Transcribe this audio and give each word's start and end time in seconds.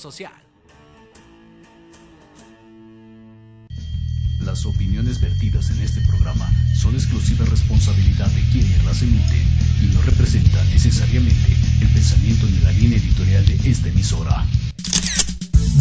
Social. 0.00 0.32
Las 4.40 4.64
opiniones 4.64 5.20
vertidas 5.20 5.70
en 5.70 5.82
este 5.82 6.00
programa 6.00 6.50
son 6.74 6.94
exclusiva 6.94 7.44
responsabilidad 7.44 8.28
de 8.28 8.40
quienes 8.50 8.82
las 8.84 9.02
emiten 9.02 9.44
y 9.82 9.94
no 9.94 10.00
representan 10.00 10.66
necesariamente 10.70 11.54
el 11.82 11.88
pensamiento 11.88 12.46
ni 12.46 12.58
la 12.60 12.72
línea 12.72 12.98
editorial 12.98 13.44
de 13.44 13.70
esta 13.70 13.88
emisora. 13.88 14.46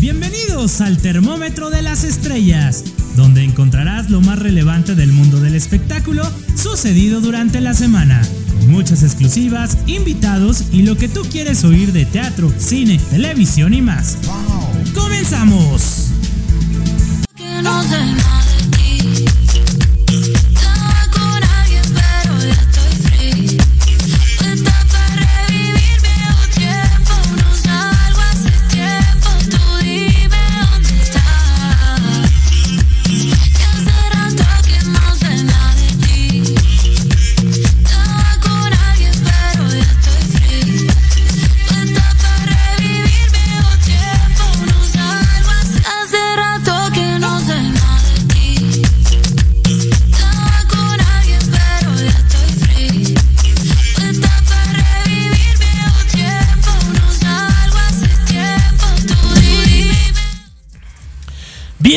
Bienvenidos 0.01 0.81
al 0.81 0.97
Termómetro 0.97 1.69
de 1.69 1.81
las 1.81 2.03
Estrellas, 2.03 2.83
donde 3.15 3.45
encontrarás 3.45 4.09
lo 4.09 4.19
más 4.19 4.38
relevante 4.38 4.95
del 4.95 5.13
mundo 5.13 5.39
del 5.39 5.55
espectáculo 5.55 6.23
sucedido 6.55 7.21
durante 7.21 7.61
la 7.61 7.73
semana. 7.73 8.21
Muchas 8.69 9.01
exclusivas, 9.01 9.77
invitados 9.88 10.65
y 10.71 10.83
lo 10.83 10.95
que 10.95 11.09
tú 11.09 11.23
quieres 11.23 11.63
oír 11.63 11.91
de 11.91 12.05
teatro, 12.05 12.53
cine, 12.57 12.99
televisión 13.09 13.73
y 13.73 13.81
más. 13.81 14.17
¡Comenzamos! 14.93 16.10
Que 17.36 17.62
no 17.63 17.84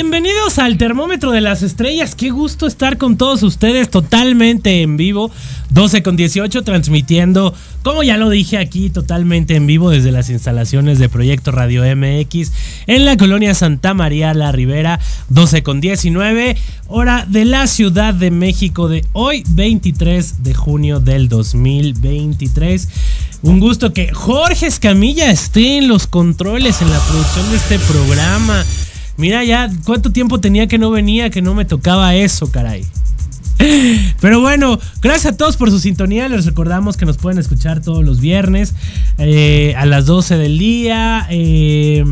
Bienvenidos 0.03 0.59
al 0.59 0.79
Termómetro 0.79 1.31
de 1.31 1.41
las 1.41 1.63
Estrellas. 1.63 2.17
Qué 2.17 2.31
gusto 2.31 2.67
estar 2.67 2.99
con 2.99 3.17
todos 3.17 3.45
ustedes 3.45 3.89
totalmente 3.89 4.83
en 4.83 4.97
vivo. 4.97 5.31
12 5.71 6.03
con 6.03 6.17
18 6.17 6.63
transmitiendo, 6.63 7.55
como 7.85 8.03
ya 8.03 8.17
lo 8.17 8.29
dije 8.29 8.59
aquí, 8.59 8.91
totalmente 8.91 9.55
en 9.55 9.69
vivo 9.69 9.91
desde 9.91 10.11
las 10.11 10.29
instalaciones 10.29 10.99
de 10.99 11.09
Proyecto 11.09 11.53
Radio 11.53 11.85
MX 11.85 12.51
en 12.89 13.05
la 13.05 13.17
colonia 13.17 13.55
Santa 13.55 13.95
María 13.95 14.35
La 14.35 14.51
Ribera. 14.51 14.99
12 15.29 15.63
con 15.63 15.81
19, 15.81 16.57
hora 16.89 17.25
de 17.29 17.45
la 17.45 17.69
Ciudad 17.69 18.13
de 18.13 18.33
México 18.33 18.89
de 18.89 19.05
hoy, 19.13 19.45
23 19.51 20.43
de 20.43 20.53
junio 20.53 20.99
del 20.99 21.29
2023. 21.29 22.89
Un 23.43 23.61
gusto 23.61 23.93
que 23.93 24.13
Jorge 24.13 24.67
Escamilla 24.67 25.31
esté 25.31 25.79
en 25.79 25.87
los 25.87 26.09
controles 26.09 26.83
en 26.83 26.91
la 26.91 26.99
producción 26.99 27.51
de 27.51 27.57
este 27.57 27.79
programa. 27.79 28.65
Mira 29.23 29.45
ya 29.45 29.71
cuánto 29.85 30.11
tiempo 30.11 30.41
tenía 30.41 30.67
que 30.67 30.79
no 30.79 30.91
venía, 30.91 31.31
que 31.31 31.43
no 31.43 31.55
me 31.55 31.65
tocaba 31.65 32.17
eso, 32.17 32.51
caray. 32.51 32.85
Pero 34.21 34.41
bueno, 34.41 34.81
gracias 35.01 35.35
a 35.35 35.37
todos 35.37 35.57
por 35.57 35.71
su 35.71 35.79
sintonía. 35.79 36.29
Les 36.29 36.45
recordamos 36.45 36.97
que 36.97 37.07
nos 37.07 37.19
pueden 37.19 37.39
escuchar 37.39 37.81
todos 37.83 38.05
los 38.05 38.21
viernes 38.21 38.75
eh, 39.19 39.77
a 39.79 39.87
las 39.87 40.07
12 40.07 40.39
del 40.39 40.59
día. 40.59 41.29
eh, 41.31 42.05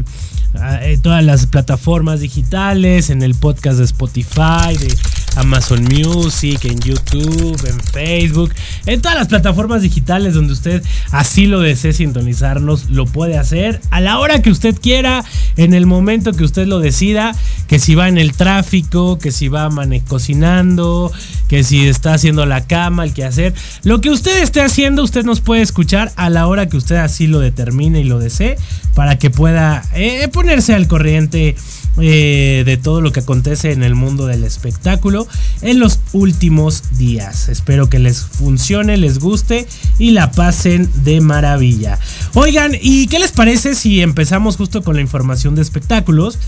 en 0.83 1.03
todas 1.03 1.25
las 1.25 1.47
plataformas 1.47 2.21
digitales, 2.21 3.11
en 3.11 3.23
el 3.23 3.35
podcast 3.35 3.79
de 3.79 3.85
Spotify, 3.87 4.77
de 4.79 4.95
Amazon 5.37 5.85
Music, 5.85 6.65
en 6.65 6.79
YouTube, 6.81 7.59
en 7.67 7.81
Facebook, 7.81 8.53
en 8.87 9.01
todas 9.01 9.17
las 9.17 9.29
plataformas 9.29 9.83
digitales 9.83 10.35
donde 10.35 10.53
usted 10.53 10.83
así 11.11 11.47
lo 11.47 11.61
desee 11.61 11.93
sintonizarnos, 11.93 12.91
lo 12.91 13.07
puede 13.07 13.39
hacer 13.39 13.81
a 13.91 14.01
la 14.01 14.19
hora 14.19 14.43
que 14.43 14.51
usted 14.51 14.77
quiera, 14.81 15.25
en 15.57 15.75
el 15.75 15.87
momento 15.87 16.33
que 16.33 16.45
usted 16.45 16.67
lo 16.67 16.79
decida, 16.79 17.35
que 17.67 17.79
si 17.79 17.95
va 17.95 18.09
en 18.09 18.19
el 18.19 18.33
tráfico, 18.33 19.19
que 19.19 19.31
si 19.31 19.49
va 19.49 19.69
cocinando, 20.07 21.13
que 21.49 21.65
si 21.65 21.87
está 21.87 22.15
haciendo 22.15 22.47
la 22.47 22.67
cama, 22.67 23.05
el 23.05 23.15
que 23.15 23.25
hacer, 23.25 23.55
lo 23.83 24.01
que 24.01 24.11
usted 24.11 24.43
esté 24.43 24.61
haciendo, 24.61 25.03
usted 25.03 25.25
nos 25.25 25.41
puede 25.41 25.63
escuchar 25.63 26.13
a 26.17 26.31
la 26.31 26.47
hora 26.47 26.69
que 26.69 26.77
usted 26.77 26.97
así 26.97 27.27
lo 27.27 27.41
determine 27.41 28.01
y 28.01 28.05
lo 28.05 28.19
desee, 28.19 28.57
para 28.95 29.19
que 29.19 29.31
pueda 29.31 29.85
eh, 29.95 30.29
ponerse 30.29 30.75
al 30.75 30.89
corriente 30.89 31.57
eh, 31.99 32.63
de 32.65 32.77
todo 32.77 33.01
lo 33.01 33.13
que 33.13 33.21
acontece 33.21 33.73
en 33.73 33.83
el 33.83 33.95
mundo 33.95 34.27
del 34.27 34.45
espectáculo 34.45 35.27
en 35.61 35.81
los 35.81 35.99
últimos 36.13 36.83
días. 36.97 37.49
Espero 37.49 37.89
que 37.91 37.99
les 37.99 38.21
funcione, 38.21 38.97
les 38.97 39.19
guste 39.19 39.67
y 39.99 40.13
la 40.13 40.31
pasen 40.31 40.89
de 41.05 41.21
maravilla. 41.21 41.99
Oigan, 42.35 42.73
¿y 42.81 43.07
qué 43.09 43.19
les 43.19 43.33
parece 43.33 43.75
si 43.75 44.01
empezamos 44.01 44.57
justo 44.57 44.83
con 44.83 44.97
la 44.97 45.03
información 45.03 45.55
de 45.55 45.63
espectáculos? 45.63 46.39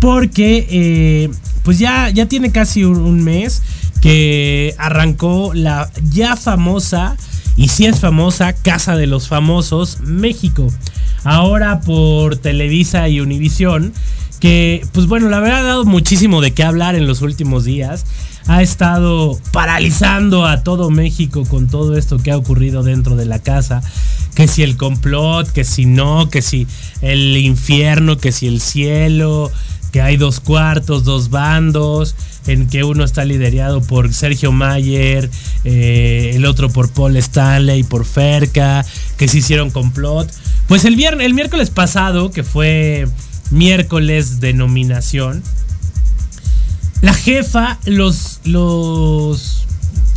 Porque 0.00 0.66
eh, 0.70 1.30
pues 1.62 1.78
ya, 1.78 2.08
ya 2.10 2.26
tiene 2.26 2.52
casi 2.52 2.84
un, 2.84 2.98
un 2.98 3.22
mes 3.22 3.62
que 4.02 4.74
arrancó 4.76 5.52
la 5.54 5.90
ya 6.10 6.36
famosa, 6.36 7.16
y 7.56 7.68
si 7.68 7.86
es 7.86 8.00
famosa, 8.00 8.52
Casa 8.52 8.96
de 8.96 9.06
los 9.06 9.28
Famosos 9.28 10.00
México. 10.00 10.68
Ahora 11.24 11.80
por 11.80 12.36
Televisa 12.36 13.08
y 13.08 13.20
Univisión 13.20 13.94
que 14.42 14.84
pues 14.90 15.06
bueno, 15.06 15.28
la 15.28 15.38
verdad 15.38 15.60
ha 15.60 15.62
dado 15.62 15.84
muchísimo 15.84 16.40
de 16.40 16.50
qué 16.50 16.64
hablar 16.64 16.96
en 16.96 17.06
los 17.06 17.22
últimos 17.22 17.62
días. 17.62 18.04
Ha 18.48 18.60
estado 18.60 19.38
paralizando 19.52 20.46
a 20.46 20.64
todo 20.64 20.90
México 20.90 21.44
con 21.44 21.68
todo 21.68 21.96
esto 21.96 22.18
que 22.18 22.32
ha 22.32 22.36
ocurrido 22.36 22.82
dentro 22.82 23.14
de 23.14 23.24
la 23.24 23.38
casa. 23.38 23.84
Que 24.34 24.48
si 24.48 24.64
el 24.64 24.76
complot, 24.76 25.48
que 25.52 25.62
si 25.62 25.86
no, 25.86 26.28
que 26.28 26.42
si 26.42 26.66
el 27.02 27.36
infierno, 27.36 28.18
que 28.18 28.32
si 28.32 28.48
el 28.48 28.60
cielo, 28.60 29.52
que 29.92 30.00
hay 30.00 30.16
dos 30.16 30.40
cuartos, 30.40 31.04
dos 31.04 31.28
bandos, 31.28 32.16
en 32.46 32.66
que 32.66 32.82
uno 32.82 33.04
está 33.04 33.24
liderado 33.24 33.82
por 33.82 34.12
Sergio 34.12 34.50
Mayer, 34.50 35.30
eh, 35.64 36.32
el 36.34 36.46
otro 36.46 36.70
por 36.70 36.90
Paul 36.90 37.16
Stanley, 37.18 37.84
por 37.84 38.06
Ferca, 38.06 38.84
que 39.18 39.28
se 39.28 39.38
hicieron 39.38 39.70
complot. 39.70 40.32
Pues 40.66 40.84
el, 40.86 40.96
viernes, 40.96 41.26
el 41.26 41.34
miércoles 41.34 41.70
pasado, 41.70 42.30
que 42.30 42.42
fue 42.42 43.06
miércoles 43.50 44.40
de 44.40 44.54
nominación, 44.54 45.42
la 47.02 47.12
jefa 47.12 47.78
los, 47.84 48.40
los, 48.44 49.66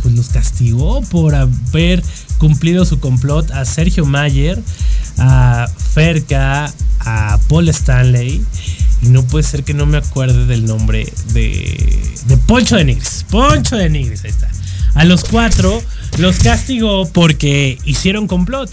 pues 0.02 0.14
los 0.14 0.28
castigó 0.28 1.02
por 1.02 1.34
haber 1.34 2.02
cumplido 2.38 2.84
su 2.84 2.98
complot 2.98 3.50
a 3.50 3.64
Sergio 3.64 4.06
Mayer, 4.06 4.62
a 5.18 5.68
Ferca, 5.92 6.72
a 7.00 7.38
Paul 7.48 7.68
Stanley. 7.68 8.42
No 9.02 9.22
puede 9.24 9.44
ser 9.44 9.62
que 9.62 9.74
no 9.74 9.86
me 9.86 9.98
acuerde 9.98 10.46
del 10.46 10.64
nombre 10.64 11.10
de, 11.32 12.00
de 12.26 12.36
Poncho 12.38 12.76
de 12.76 12.84
Nigris. 12.84 13.24
Poncho 13.30 13.76
de 13.76 13.88
Nigris, 13.90 14.24
ahí 14.24 14.30
está. 14.30 14.48
A 14.94 15.04
los 15.04 15.24
cuatro 15.24 15.82
los 16.18 16.38
castigó 16.38 17.06
porque 17.12 17.78
hicieron 17.84 18.26
complot. 18.26 18.70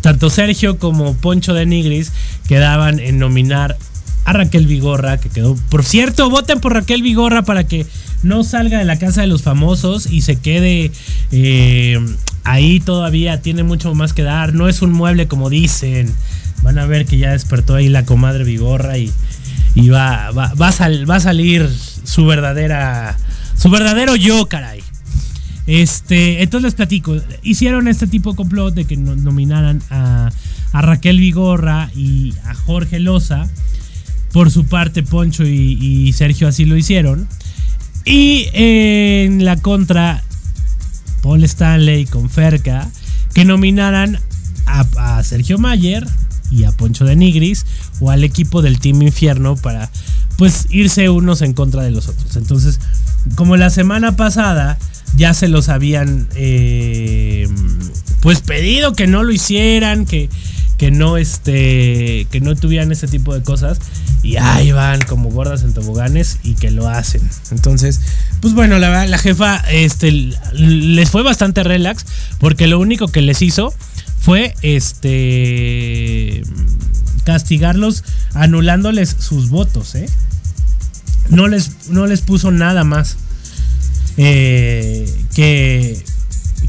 Tanto 0.00 0.30
Sergio 0.30 0.78
como 0.78 1.16
Poncho 1.16 1.54
de 1.54 1.66
Nigris 1.66 2.12
quedaban 2.46 3.00
en 3.00 3.18
nominar 3.18 3.76
a 4.24 4.32
Raquel 4.32 4.66
Vigorra, 4.66 5.18
que 5.18 5.28
quedó. 5.28 5.56
Por 5.68 5.84
cierto, 5.84 6.30
voten 6.30 6.60
por 6.60 6.74
Raquel 6.74 7.02
Vigorra 7.02 7.42
para 7.42 7.64
que 7.64 7.86
no 8.22 8.44
salga 8.44 8.78
de 8.78 8.84
la 8.84 8.98
casa 8.98 9.20
de 9.20 9.26
los 9.26 9.42
famosos 9.42 10.06
y 10.06 10.22
se 10.22 10.36
quede 10.36 10.92
eh, 11.32 11.98
ahí 12.44 12.80
todavía. 12.80 13.42
Tiene 13.42 13.62
mucho 13.64 13.94
más 13.94 14.12
que 14.12 14.22
dar. 14.22 14.54
No 14.54 14.68
es 14.68 14.82
un 14.82 14.92
mueble 14.92 15.28
como 15.28 15.50
dicen. 15.50 16.12
Van 16.62 16.78
a 16.78 16.86
ver 16.86 17.04
que 17.04 17.18
ya 17.18 17.32
despertó 17.32 17.74
ahí 17.74 17.88
la 17.88 18.04
comadre 18.04 18.44
Vigorra 18.44 18.96
y, 18.96 19.12
y 19.74 19.88
va, 19.88 20.30
va, 20.30 20.54
va 20.54 20.68
a 20.68 20.72
sal- 20.72 21.08
va 21.08 21.16
a 21.16 21.20
salir 21.20 21.68
su 22.04 22.26
verdadera. 22.26 23.16
Su 23.56 23.70
verdadero 23.70 24.16
yo, 24.16 24.46
caray. 24.46 24.82
Este, 25.66 26.42
entonces 26.42 26.64
les 26.68 26.74
platico. 26.74 27.16
Hicieron 27.42 27.88
este 27.88 28.06
tipo 28.06 28.30
de 28.30 28.36
complot 28.36 28.74
de 28.74 28.84
que 28.84 28.96
no- 28.96 29.16
nominaran 29.16 29.82
a, 29.90 30.30
a 30.72 30.82
Raquel 30.82 31.18
Vigorra 31.18 31.90
y 31.94 32.34
a 32.44 32.54
Jorge 32.54 33.00
Loza. 33.00 33.48
Por 34.32 34.50
su 34.50 34.66
parte, 34.66 35.02
Poncho 35.04 35.44
y, 35.44 36.12
Sergio 36.12 36.48
así 36.48 36.64
lo 36.64 36.76
hicieron. 36.76 37.28
Y 38.04 38.48
en 38.52 39.44
la 39.44 39.56
contra, 39.56 40.22
Paul 41.22 41.44
Stanley 41.44 42.04
con 42.06 42.28
Ferca, 42.28 42.88
que 43.32 43.44
nominaran 43.44 44.18
a 44.66 45.22
Sergio 45.22 45.58
Mayer 45.58 46.04
y 46.54 46.64
a 46.64 46.72
Poncho 46.72 47.04
de 47.04 47.16
Nigris 47.16 47.66
o 48.00 48.10
al 48.10 48.24
equipo 48.24 48.62
del 48.62 48.78
Team 48.78 49.02
Infierno 49.02 49.56
para 49.56 49.90
pues 50.36 50.66
irse 50.70 51.08
unos 51.08 51.42
en 51.42 51.52
contra 51.52 51.82
de 51.82 51.90
los 51.90 52.08
otros. 52.08 52.36
Entonces, 52.36 52.80
como 53.34 53.56
la 53.56 53.70
semana 53.70 54.16
pasada 54.16 54.78
ya 55.16 55.34
se 55.34 55.48
los 55.48 55.68
habían 55.68 56.28
eh, 56.34 57.48
pues 58.20 58.40
pedido 58.40 58.94
que 58.94 59.06
no 59.06 59.22
lo 59.22 59.32
hicieran, 59.32 60.06
que, 60.06 60.28
que 60.78 60.90
no 60.90 61.16
este 61.16 62.26
que 62.30 62.40
no 62.40 62.54
tuvieran 62.56 62.90
ese 62.90 63.06
tipo 63.06 63.34
de 63.34 63.42
cosas 63.42 63.78
y 64.22 64.36
ahí 64.36 64.72
van 64.72 65.00
como 65.02 65.30
gordas 65.30 65.62
en 65.62 65.72
toboganes 65.72 66.38
y 66.42 66.54
que 66.54 66.70
lo 66.70 66.88
hacen 66.88 67.22
entonces 67.50 68.00
pues 68.40 68.54
bueno 68.54 68.78
la 68.78 69.06
la 69.06 69.18
jefa 69.18 69.62
este 69.70 70.32
les 70.52 71.10
fue 71.10 71.22
bastante 71.22 71.62
relax 71.62 72.04
porque 72.38 72.66
lo 72.66 72.80
único 72.80 73.08
que 73.08 73.22
les 73.22 73.42
hizo 73.42 73.72
fue 74.24 74.54
este 74.62 76.42
castigarlos 77.24 78.04
anulándoles 78.34 79.16
sus 79.18 79.48
votos 79.48 79.94
eh 79.94 80.06
no 81.30 81.48
les 81.48 81.88
no 81.88 82.06
les 82.06 82.20
puso 82.20 82.50
nada 82.50 82.84
más 82.84 83.16
eh, 84.16 85.12
que, 85.34 86.02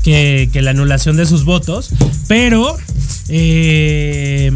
que, 0.04 0.62
la 0.62 0.72
anulación 0.72 1.18
de 1.18 1.26
sus 1.26 1.46
votos. 1.46 1.92
Pero, 2.28 2.76
eh, 3.30 4.52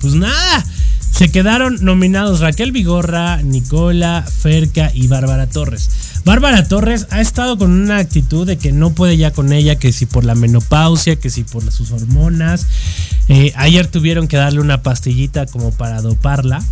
pues 0.00 0.14
nada, 0.14 0.64
se 1.12 1.30
quedaron 1.30 1.78
nominados 1.82 2.40
Raquel 2.40 2.72
Vigorra, 2.72 3.42
Nicola, 3.42 4.24
Ferca 4.26 4.90
y 4.92 5.06
Bárbara 5.06 5.46
Torres. 5.46 5.90
Bárbara 6.24 6.66
Torres 6.66 7.06
ha 7.10 7.20
estado 7.20 7.58
con 7.58 7.70
una 7.70 7.98
actitud 7.98 8.46
de 8.46 8.56
que 8.56 8.72
no 8.72 8.94
puede 8.94 9.18
ya 9.18 9.30
con 9.30 9.52
ella, 9.52 9.76
que 9.76 9.92
si 9.92 10.06
por 10.06 10.24
la 10.24 10.34
menopausia, 10.34 11.16
que 11.16 11.28
si 11.28 11.44
por 11.44 11.70
sus 11.70 11.90
hormonas. 11.90 12.66
Eh, 13.28 13.52
ayer 13.56 13.86
tuvieron 13.86 14.26
que 14.26 14.38
darle 14.38 14.60
una 14.60 14.82
pastillita 14.82 15.44
como 15.46 15.70
para 15.70 16.00
doparla. 16.00 16.64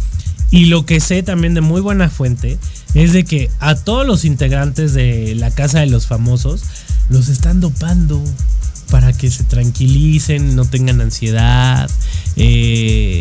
Y 0.51 0.67
lo 0.67 0.87
que 0.87 1.01
sé 1.01 1.23
también 1.23 1.55
de 1.55 1.61
muy 1.61 1.81
buena 1.81 2.09
fuente 2.11 2.59
es 2.95 3.13
de 3.13 3.25
que 3.25 3.51
a 3.59 3.75
todos 3.75 4.07
los 4.07 4.25
integrantes 4.25 4.93
de 4.95 5.35
la 5.35 5.51
Casa 5.51 5.81
de 5.81 5.87
los 5.87 6.07
Famosos 6.07 6.63
los 7.09 7.29
están 7.29 7.61
dopando 7.61 8.23
para 8.91 9.15
que 9.15 9.31
se 9.31 9.45
tranquilicen, 9.45 10.55
no 10.55 10.67
tengan 10.67 11.01
ansiedad. 11.01 11.91
Eh, 12.37 13.12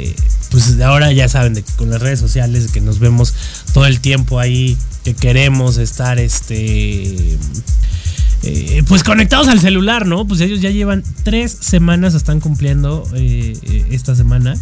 pues 0.82 0.89
ahora 0.89 1.12
ya 1.12 1.30
saben 1.30 1.54
de 1.54 1.62
que 1.62 1.72
con 1.74 1.91
las 1.91 2.02
redes 2.02 2.20
sociales 2.20 2.65
de 2.65 2.74
que 2.74 2.82
nos 2.82 2.98
vemos 2.98 3.36
todo 3.72 3.86
el 3.86 4.00
tiempo 4.00 4.39
ahí, 4.39 4.76
que 5.04 5.13
queremos 5.13 5.78
estar 5.78 6.17
este... 6.17 7.38
eh, 8.41 8.84
pues 8.88 9.04
conectados 9.04 9.48
al 9.48 9.60
celular, 9.60 10.08
¿no? 10.08 10.26
Pues 10.26 10.41
ellos 10.41 10.60
ya 10.60 10.72
llevan 10.72 11.04
tres 11.22 11.52
semanas, 11.52 12.15
están 12.15 12.39
cumpliendo 12.39 13.08
eh, 13.13 13.54
eh, 13.62 13.86
esta 13.91 14.15
semana 14.15 14.56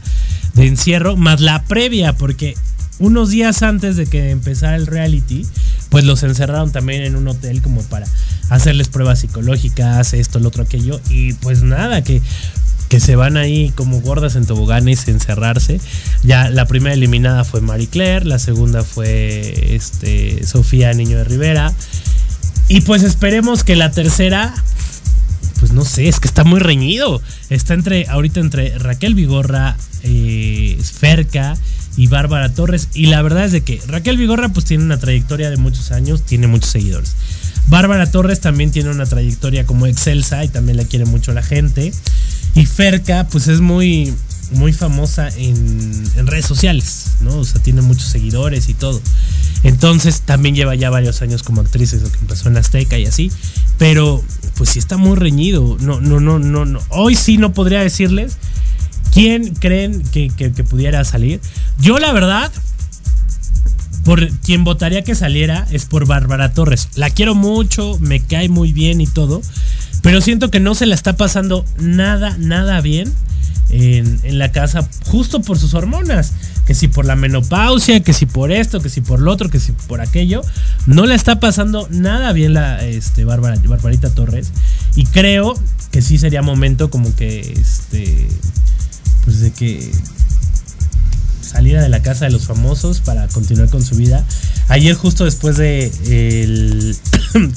de 0.56 0.68
encierro, 0.68 1.16
más 1.16 1.40
la 1.40 1.64
previa, 1.64 2.12
porque 2.12 2.56
unos 3.00 3.30
días 3.30 3.64
antes 3.64 3.96
de 3.96 4.06
que 4.06 4.32
empezara 4.32 4.76
el 4.76 4.88
reality, 4.88 5.46
pues 5.88 6.04
los 6.04 6.24
encerraron 6.24 6.74
también 6.74 7.04
en 7.04 7.16
un 7.16 7.30
hotel 7.30 7.62
como 7.62 7.82
para 7.84 8.06
hacerles 8.50 8.90
pruebas 8.90 9.20
psicológicas, 9.20 10.14
esto, 10.14 10.40
lo 10.40 10.50
otro, 10.50 10.64
aquello, 10.64 11.00
y 11.10 11.32
pues 11.32 11.64
nada, 11.64 12.04
que, 12.04 12.22
que 12.90 13.00
se 13.00 13.16
van 13.16 13.38
ahí 13.38 13.72
como 13.76 14.02
gordas 14.02 14.36
en 14.36 14.46
toboganes 14.46 15.08
encerrarse. 15.08 15.80
Ya 16.24 16.50
la 16.50 16.66
primera 16.66 16.94
eliminada 16.94 17.44
fue 17.44 17.62
Marie 17.62 17.88
Claire, 17.88 18.26
la 18.26 18.40
segunda 18.40 18.84
fue 18.84 19.76
este, 19.76 20.46
Sofía 20.46 20.92
Niño 20.94 21.20
de 21.20 21.24
Rivera, 21.24 21.74
y 22.68 22.82
pues 22.82 23.04
esperemos 23.04 23.64
que 23.64 23.76
la 23.76 23.92
tercera 23.92 24.54
pues 25.60 25.74
no 25.74 25.84
sé, 25.84 26.08
es 26.08 26.20
que 26.20 26.28
está 26.28 26.44
muy 26.44 26.60
reñido. 26.60 27.22
Está 27.50 27.74
entre, 27.74 28.08
ahorita 28.08 28.40
entre 28.40 28.78
Raquel 28.80 29.14
Vigorra, 29.14 29.76
eh, 30.04 30.78
Ferca 30.82 31.58
y 31.98 32.08
Bárbara 32.08 32.54
Torres. 32.54 32.88
Y 32.94 33.08
la 33.08 33.22
verdad 33.22 33.46
es 33.46 33.52
de 33.52 33.62
que 33.62 33.82
Raquel 33.88 34.18
Vigorra 34.18 34.50
pues 34.50 34.66
tiene 34.66 34.84
una 34.84 35.00
trayectoria 35.00 35.50
de 35.50 35.58
muchos 35.58 35.92
años, 35.92 36.24
tiene 36.24 36.48
muchos 36.48 36.70
seguidores. 36.70 37.16
Bárbara 37.68 38.10
Torres 38.10 38.40
también 38.40 38.72
tiene 38.72 38.90
una 38.90 39.06
trayectoria 39.06 39.66
como 39.66 39.86
excelsa 39.86 40.44
y 40.44 40.48
también 40.48 40.78
la 40.78 40.86
quiere 40.86 41.06
mucho 41.06 41.34
la 41.34 41.44
gente. 41.44 41.92
Y 42.56 42.66
Ferca 42.66 43.28
pues 43.32 43.48
es 43.48 43.62
muy, 43.62 44.14
muy 44.52 44.74
famosa 44.74 45.30
en, 45.38 46.28
redes 46.28 46.46
sociales, 46.46 47.14
¿no? 47.22 47.38
O 47.38 47.46
sea, 47.46 47.62
tiene 47.62 47.82
muchos 47.82 48.08
seguidores 48.08 48.70
y 48.70 48.74
todo. 48.74 49.02
Entonces 49.64 50.22
también 50.22 50.56
lleva 50.56 50.76
ya 50.76 50.90
varios 50.90 51.22
años 51.22 51.44
como 51.44 51.62
actriz, 51.62 51.94
eso 51.94 52.12
que 52.12 52.18
empezó 52.20 52.50
en 52.50 52.58
Azteca 52.58 52.98
y 52.98 53.06
así. 53.06 53.32
Pero 53.78 54.24
pues 54.56 54.72
sí 54.72 54.80
está 54.80 54.98
muy 54.98 55.16
reñido. 55.18 55.78
No, 55.80 56.02
no, 56.02 56.20
no, 56.20 56.40
no, 56.40 56.66
no. 56.66 56.80
Hoy 56.90 57.16
sí 57.16 57.38
no 57.38 57.54
podría 57.54 57.80
decirles 57.82 58.38
quién 59.14 59.54
creen 59.56 60.02
que, 60.12 60.30
que- 60.30 60.52
que 60.52 60.64
pudiera 60.64 61.04
salir. 61.06 61.40
Yo 61.80 62.00
la 62.00 62.12
verdad, 62.14 62.52
por 64.04 64.28
quien 64.40 64.64
votaría 64.64 65.04
que 65.04 65.16
saliera 65.16 65.68
es 65.72 65.86
por 65.86 66.06
Bárbara 66.08 66.54
Torres. 66.54 66.90
La 66.96 67.10
quiero 67.10 67.36
mucho, 67.36 67.98
me 68.00 68.22
cae 68.22 68.50
muy 68.50 68.74
bien 68.74 69.02
y 69.02 69.08
todo. 69.08 69.42
Pero 70.02 70.22
siento 70.22 70.50
que 70.50 70.60
no 70.60 70.76
se 70.76 70.86
la 70.86 70.96
está 70.96 71.18
pasando 71.18 71.66
nada, 71.78 72.38
nada 72.38 72.82
bien 72.82 73.12
en, 73.70 74.20
en 74.24 74.40
la 74.40 74.52
casa, 74.52 74.88
justo 75.06 75.42
por 75.42 75.58
sus 75.58 75.74
hormonas. 75.74 76.34
Que 76.66 76.76
si 76.76 76.88
por 76.88 77.06
la 77.06 77.16
menopausia, 77.16 78.02
que 78.02 78.14
si 78.14 78.28
por 78.28 78.52
esto, 78.52 78.80
que 78.80 78.90
si 78.90 79.02
por 79.02 79.20
lo 79.20 79.32
otro, 79.32 79.50
que 79.50 79.60
si 79.60 79.72
por 79.72 80.02
aquello. 80.02 80.42
No 80.86 81.08
la 81.08 81.16
está 81.16 81.40
pasando 81.40 81.88
nada 81.90 82.32
bien 82.32 82.54
la 82.54 82.86
este, 82.86 83.26
Bárbara, 83.26 83.60
Barbarita 83.64 84.12
Torres. 84.12 84.52
Y 84.96 85.06
creo 85.06 85.56
que 85.92 86.04
sí 86.04 86.20
sería 86.20 86.44
momento 86.44 86.92
como 86.92 87.16
que 87.16 87.40
este. 87.40 88.28
Pues 89.26 89.40
de 89.40 89.52
que 89.52 89.92
saliera 91.42 91.82
de 91.82 91.90
la 91.90 92.02
casa 92.02 92.26
de 92.26 92.32
los 92.32 92.46
famosos 92.46 93.00
para 93.00 93.28
continuar 93.28 93.70
con 93.70 93.84
su 93.84 93.96
vida. 93.96 94.24
Ayer 94.68 94.94
justo 94.94 95.26
después 95.26 95.58
de 95.58 95.92
el 96.06 96.69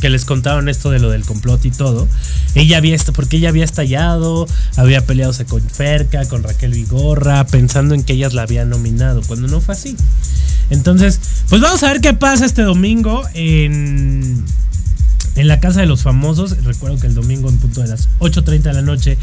que 0.02 0.10
les 0.10 0.26
contaron 0.26 0.68
esto 0.68 0.90
de 0.90 0.98
lo 0.98 1.08
del 1.08 1.24
complot 1.24 1.64
y 1.64 1.70
todo, 1.70 2.06
ella 2.54 2.76
había 2.76 2.94
est- 2.94 3.10
porque 3.12 3.38
ella 3.38 3.48
había 3.48 3.64
estallado, 3.64 4.46
había 4.76 5.06
peleado 5.06 5.32
con 5.48 5.62
Ferca, 5.62 6.26
con 6.26 6.42
Raquel 6.42 6.72
Vigorra, 6.74 7.46
pensando 7.46 7.94
en 7.94 8.02
que 8.02 8.12
ellas 8.12 8.34
la 8.34 8.42
habían 8.42 8.68
nominado, 8.68 9.22
cuando 9.22 9.48
no 9.48 9.60
fue 9.62 9.74
así. 9.74 9.96
Entonces, 10.68 11.20
pues 11.48 11.62
vamos 11.62 11.82
a 11.82 11.88
ver 11.92 12.00
qué 12.02 12.12
pasa 12.12 12.44
este 12.44 12.62
domingo 12.62 13.22
en 13.32 14.44
en 15.34 15.48
la 15.48 15.60
casa 15.60 15.80
de 15.80 15.86
los 15.86 16.02
famosos. 16.02 16.62
Recuerdo 16.62 16.98
que 17.00 17.06
el 17.06 17.14
domingo 17.14 17.48
en 17.48 17.56
punto 17.56 17.80
de 17.80 17.88
las 17.88 18.08
8.30 18.18 18.64
de 18.64 18.72
la 18.74 18.82
noche 18.82 19.16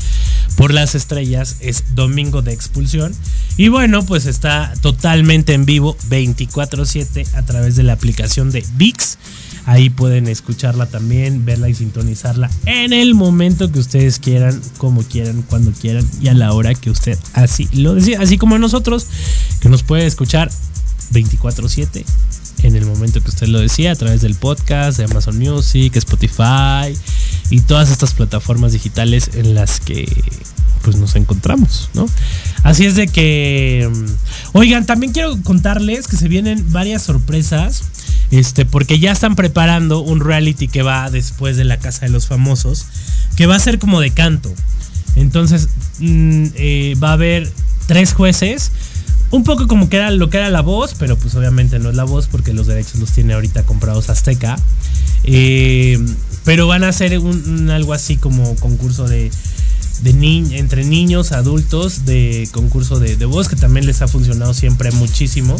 por 0.55 0.73
las 0.73 0.95
estrellas 0.95 1.57
es 1.59 1.83
domingo 1.93 2.41
de 2.41 2.51
expulsión. 2.51 3.13
Y 3.57 3.67
bueno, 3.67 4.03
pues 4.03 4.25
está 4.25 4.73
totalmente 4.81 5.53
en 5.53 5.65
vivo 5.65 5.95
24/7 6.09 7.27
a 7.35 7.43
través 7.43 7.75
de 7.75 7.83
la 7.83 7.93
aplicación 7.93 8.49
de 8.49 8.65
VIX. 8.75 9.17
Ahí 9.69 9.91
pueden 9.91 10.27
escucharla 10.27 10.88
también, 10.88 11.45
verla 11.45 11.69
y 11.69 11.75
sintonizarla 11.75 12.49
en 12.65 12.91
el 12.91 13.13
momento 13.13 13.71
que 13.71 13.77
ustedes 13.77 14.17
quieran, 14.17 14.60
como 14.79 15.03
quieran, 15.03 15.43
cuando 15.43 15.71
quieran 15.73 16.03
y 16.19 16.27
a 16.29 16.34
la 16.34 16.53
hora 16.53 16.73
que 16.73 16.89
usted 16.89 17.19
así 17.34 17.69
lo 17.71 17.93
decida. 17.93 18.19
Así 18.19 18.39
como 18.39 18.58
nosotros, 18.58 19.05
que 19.60 19.69
nos 19.69 19.84
puede 19.84 20.08
escuchar 20.08 20.49
24/7 21.12 22.03
en 22.63 22.75
el 22.77 22.88
momento 22.88 23.21
que 23.21 23.29
usted 23.29 23.45
lo 23.45 23.60
decía, 23.60 23.91
a 23.91 23.95
través 23.95 24.21
del 24.21 24.34
podcast, 24.34 24.97
de 24.97 25.03
Amazon 25.03 25.38
Music, 25.38 25.95
Spotify 25.97 26.91
y 27.51 27.62
todas 27.62 27.91
estas 27.91 28.15
plataformas 28.15 28.73
digitales 28.73 29.29
en 29.36 29.53
las 29.53 29.79
que 29.79 30.08
pues 30.82 30.95
nos 30.95 31.15
encontramos, 31.15 31.91
¿no? 31.93 32.08
Así 32.63 32.88
es 32.88 32.95
de 32.95 33.08
que 33.08 33.88
mm, 33.88 34.58
oigan, 34.58 34.88
también 34.88 35.13
quiero 35.13 35.39
contarles 35.43 36.08
que 36.08 36.17
se 36.17 36.27
vienen 36.27 36.71
varias 36.71 37.03
sorpresas, 37.03 37.84
este 38.31 38.65
porque 38.65 38.99
ya 38.99 39.11
están 39.11 39.35
preparando 39.35 39.99
un 39.99 40.19
reality 40.19 40.67
que 40.67 40.83
va 40.83 41.09
después 41.09 41.57
de 41.57 41.63
la 41.65 41.77
Casa 41.77 42.05
de 42.05 42.09
los 42.11 42.27
Famosos, 42.27 42.85
que 43.35 43.45
va 43.47 43.55
a 43.55 43.59
ser 43.59 43.79
como 43.79 43.99
de 44.01 44.11
canto. 44.11 44.53
Entonces, 45.15 45.67
mm, 45.99 46.45
eh, 46.55 46.95
va 47.03 47.09
a 47.09 47.13
haber 47.13 47.51
tres 47.87 48.13
jueces 48.13 48.71
un 49.31 49.43
poco 49.43 49.67
como 49.67 49.89
que 49.89 49.97
era 49.97 50.09
lo 50.11 50.29
que 50.29 50.37
era 50.37 50.49
la 50.49 50.61
voz, 50.61 50.95
pero 50.97 51.17
pues 51.17 51.35
obviamente 51.35 51.77
no 51.79 51.89
es 51.89 51.95
la 51.95 52.03
voz 52.03 52.27
porque 52.27 52.53
los 52.53 52.65
derechos 52.67 52.95
los 52.99 53.11
tiene 53.11 53.33
ahorita 53.33 53.63
comprados 53.63 54.09
Azteca. 54.09 54.57
Eh, 55.23 55.99
pero 56.45 56.67
van 56.67 56.83
a 56.83 56.89
hacer 56.89 57.17
un, 57.19 57.69
algo 57.69 57.93
así 57.93 58.17
como 58.17 58.55
concurso 58.55 59.07
de, 59.07 59.29
de 60.01 60.13
ni- 60.13 60.55
entre 60.55 60.83
niños, 60.85 61.31
adultos, 61.31 62.05
de 62.05 62.47
concurso 62.51 62.99
de, 62.99 63.17
de 63.17 63.25
voz, 63.25 63.49
que 63.49 63.55
también 63.55 63.85
les 63.85 64.01
ha 64.01 64.07
funcionado 64.07 64.53
siempre 64.53 64.91
muchísimo 64.91 65.55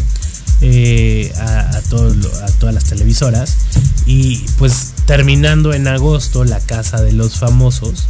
eh, 0.62 1.32
a, 1.38 1.82
todo 1.90 2.10
a 2.44 2.52
todas 2.60 2.76
las 2.76 2.86
televisoras. 2.86 3.58
Y 4.06 4.38
pues 4.58 4.94
terminando 5.06 5.74
en 5.74 5.88
agosto 5.88 6.44
la 6.44 6.60
casa 6.60 7.02
de 7.02 7.14
los 7.14 7.38
famosos, 7.38 8.06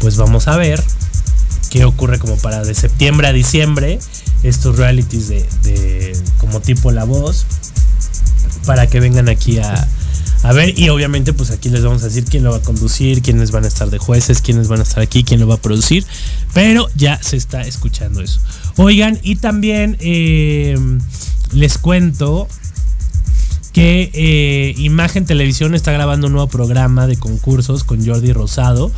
pues 0.00 0.16
vamos 0.16 0.48
a 0.48 0.56
ver 0.56 0.82
qué 1.70 1.84
ocurre 1.84 2.18
como 2.18 2.36
para 2.36 2.64
de 2.64 2.74
septiembre 2.74 3.28
a 3.28 3.32
diciembre 3.32 3.98
estos 4.42 4.76
realities 4.76 5.28
de, 5.28 5.46
de 5.62 6.16
como 6.38 6.60
tipo 6.60 6.90
La 6.92 7.04
Voz 7.04 7.44
para 8.64 8.86
que 8.86 9.00
vengan 9.00 9.28
aquí 9.28 9.58
a, 9.58 9.88
a 10.42 10.52
ver 10.52 10.78
y 10.78 10.88
obviamente 10.88 11.32
pues 11.32 11.50
aquí 11.50 11.68
les 11.68 11.82
vamos 11.82 12.02
a 12.02 12.06
decir 12.06 12.24
quién 12.24 12.44
lo 12.44 12.52
va 12.52 12.58
a 12.58 12.62
conducir, 12.62 13.22
quiénes 13.22 13.50
van 13.50 13.64
a 13.64 13.68
estar 13.68 13.90
de 13.90 13.98
jueces, 13.98 14.40
quiénes 14.40 14.68
van 14.68 14.80
a 14.80 14.82
estar 14.82 15.02
aquí, 15.02 15.24
quién 15.24 15.40
lo 15.40 15.48
va 15.48 15.56
a 15.56 15.60
producir, 15.60 16.04
pero 16.54 16.88
ya 16.94 17.20
se 17.22 17.36
está 17.36 17.62
escuchando 17.62 18.22
eso. 18.22 18.40
Oigan, 18.76 19.18
y 19.22 19.36
también 19.36 19.96
eh, 20.00 20.76
les 21.52 21.78
cuento 21.78 22.48
que 23.72 24.10
eh, 24.12 24.74
Imagen 24.78 25.24
Televisión 25.24 25.74
está 25.74 25.92
grabando 25.92 26.26
un 26.26 26.32
nuevo 26.32 26.48
programa 26.48 27.06
de 27.06 27.16
concursos 27.16 27.84
con 27.84 28.04
Jordi 28.04 28.32
Rosado. 28.32 28.90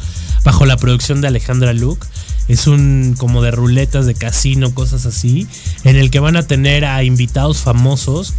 bajo 0.45 0.65
la 0.65 0.79
producción 0.79 1.21
de 1.21 1.29
Alejandra 1.29 1.73
Luke. 1.75 2.07
Es 2.49 2.67
un 2.67 3.15
como 3.19 3.43
de 3.43 3.51
ruletas 3.51 4.07
de 4.07 4.15
casino, 4.15 4.75
cosas 4.75 5.07
así, 5.07 5.47
en 5.85 5.97
el 5.97 6.11
que 6.11 6.19
van 6.19 6.37
a 6.37 6.47
tener 6.47 6.85
a 6.85 7.05
invitados 7.05 7.59
famosos. 7.59 8.35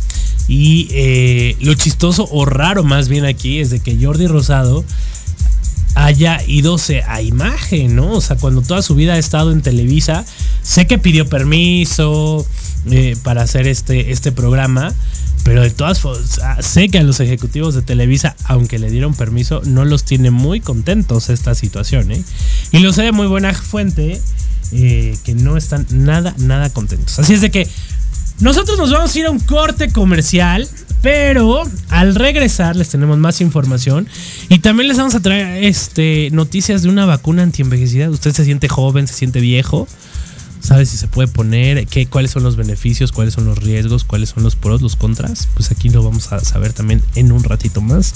Y 0.47 0.87
eh, 0.91 1.55
lo 1.61 1.75
chistoso 1.75 2.27
o 2.31 2.45
raro 2.45 2.83
más 2.83 3.07
bien 3.07 3.25
aquí 3.25 3.59
es 3.59 3.69
de 3.69 3.79
que 3.79 3.97
Jordi 4.03 4.27
Rosado 4.27 4.83
haya 5.95 6.41
ido 6.47 6.77
a 7.07 7.21
imagen, 7.21 7.95
¿no? 7.95 8.13
O 8.13 8.21
sea, 8.21 8.37
cuando 8.37 8.61
toda 8.61 8.81
su 8.81 8.95
vida 8.95 9.13
ha 9.13 9.17
estado 9.17 9.51
en 9.51 9.61
Televisa, 9.61 10.25
sé 10.61 10.87
que 10.87 10.97
pidió 10.97 11.27
permiso 11.27 12.45
eh, 12.89 13.15
para 13.23 13.43
hacer 13.43 13.67
este, 13.67 14.11
este 14.11 14.31
programa, 14.31 14.93
pero 15.43 15.61
de 15.61 15.71
todas 15.71 15.99
formas, 15.99 16.39
sé 16.61 16.89
que 16.89 16.99
a 16.99 17.03
los 17.03 17.19
ejecutivos 17.19 17.75
de 17.75 17.81
Televisa, 17.81 18.35
aunque 18.45 18.79
le 18.79 18.89
dieron 18.89 19.13
permiso, 19.13 19.61
no 19.65 19.85
los 19.85 20.03
tiene 20.03 20.31
muy 20.31 20.61
contentos 20.61 21.29
esta 21.29 21.55
situación, 21.55 22.11
¿eh? 22.11 22.23
Y 22.71 22.79
lo 22.79 22.93
sé 22.93 23.03
de 23.03 23.11
muy 23.11 23.27
buena 23.27 23.53
fuente, 23.53 24.21
eh, 24.71 25.17
que 25.23 25.33
no 25.33 25.57
están 25.57 25.85
nada, 25.89 26.33
nada 26.37 26.69
contentos. 26.69 27.19
Así 27.19 27.33
es 27.33 27.41
de 27.41 27.51
que 27.51 27.67
nosotros 28.39 28.77
nos 28.77 28.91
vamos 28.91 29.13
a 29.13 29.19
ir 29.19 29.25
a 29.25 29.31
un 29.31 29.39
corte 29.39 29.91
comercial, 29.91 30.67
pero 31.01 31.63
al 31.89 32.15
regresar 32.15 32.75
les 32.75 32.89
tenemos 32.89 33.17
más 33.17 33.41
información 33.41 34.07
y 34.49 34.59
también 34.59 34.87
les 34.87 34.97
vamos 34.97 35.15
a 35.15 35.19
traer 35.19 35.63
este, 35.63 36.29
noticias 36.31 36.83
de 36.83 36.89
una 36.89 37.05
vacuna 37.05 37.43
antienvejecida. 37.43 38.09
Usted 38.09 38.31
se 38.33 38.45
siente 38.45 38.69
joven, 38.69 39.07
se 39.07 39.13
siente 39.13 39.39
viejo, 39.39 39.87
sabe 40.61 40.85
si 40.85 40.97
se 40.97 41.07
puede 41.07 41.27
poner, 41.27 41.87
qué, 41.87 42.05
cuáles 42.05 42.31
son 42.31 42.43
los 42.43 42.55
beneficios, 42.55 43.11
cuáles 43.11 43.33
son 43.33 43.45
los 43.45 43.57
riesgos, 43.57 44.03
cuáles 44.03 44.29
son 44.29 44.43
los 44.43 44.55
pros, 44.55 44.81
los 44.81 44.95
contras. 44.95 45.47
Pues 45.55 45.71
aquí 45.71 45.89
lo 45.89 46.03
vamos 46.03 46.31
a 46.31 46.39
saber 46.41 46.73
también 46.73 47.01
en 47.15 47.31
un 47.31 47.43
ratito 47.43 47.81
más. 47.81 48.13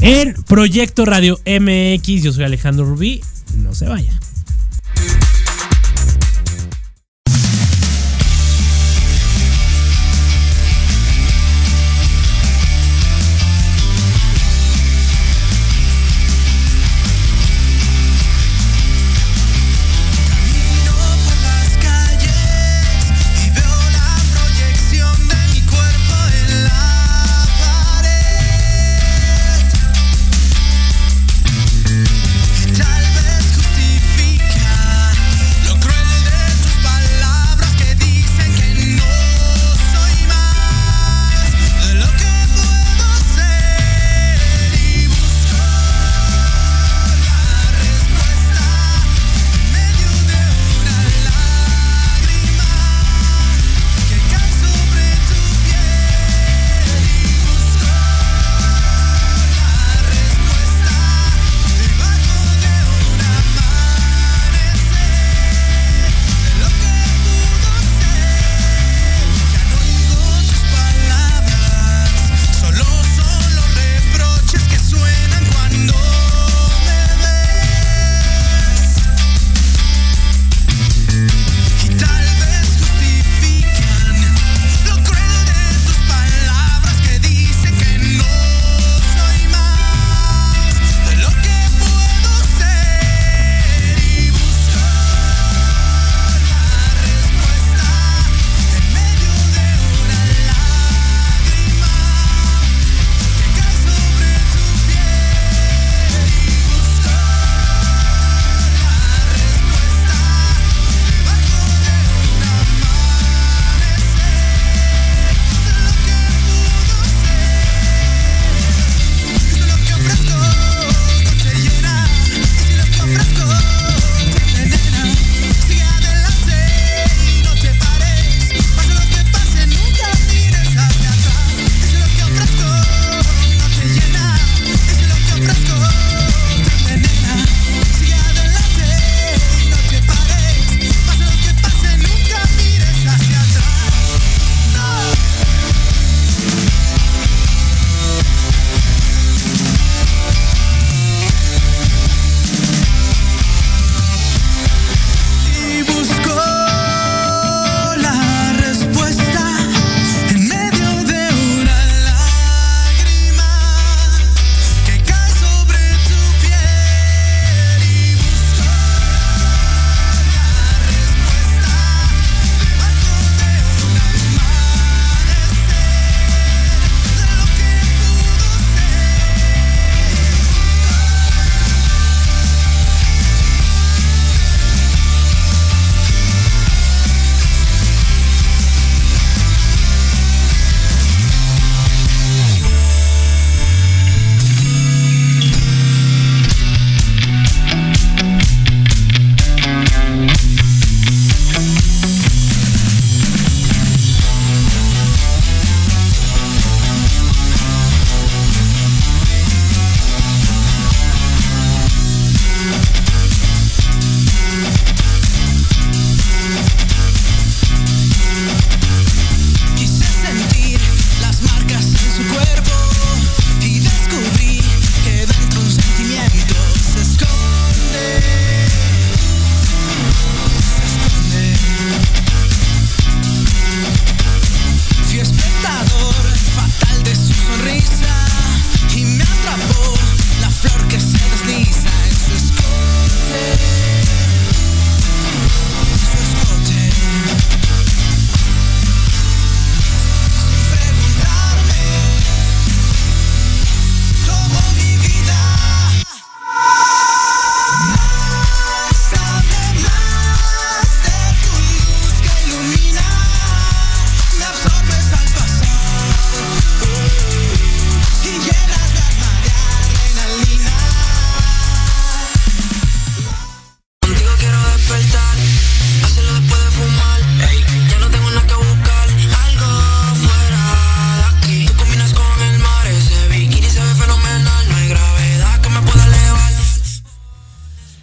En 0.00 0.34
Proyecto 0.44 1.04
Radio 1.04 1.38
MX, 1.46 2.22
yo 2.22 2.32
soy 2.32 2.44
Alejandro 2.44 2.84
Rubí, 2.84 3.22
no 3.56 3.74
se 3.74 3.86
vaya. 3.86 4.18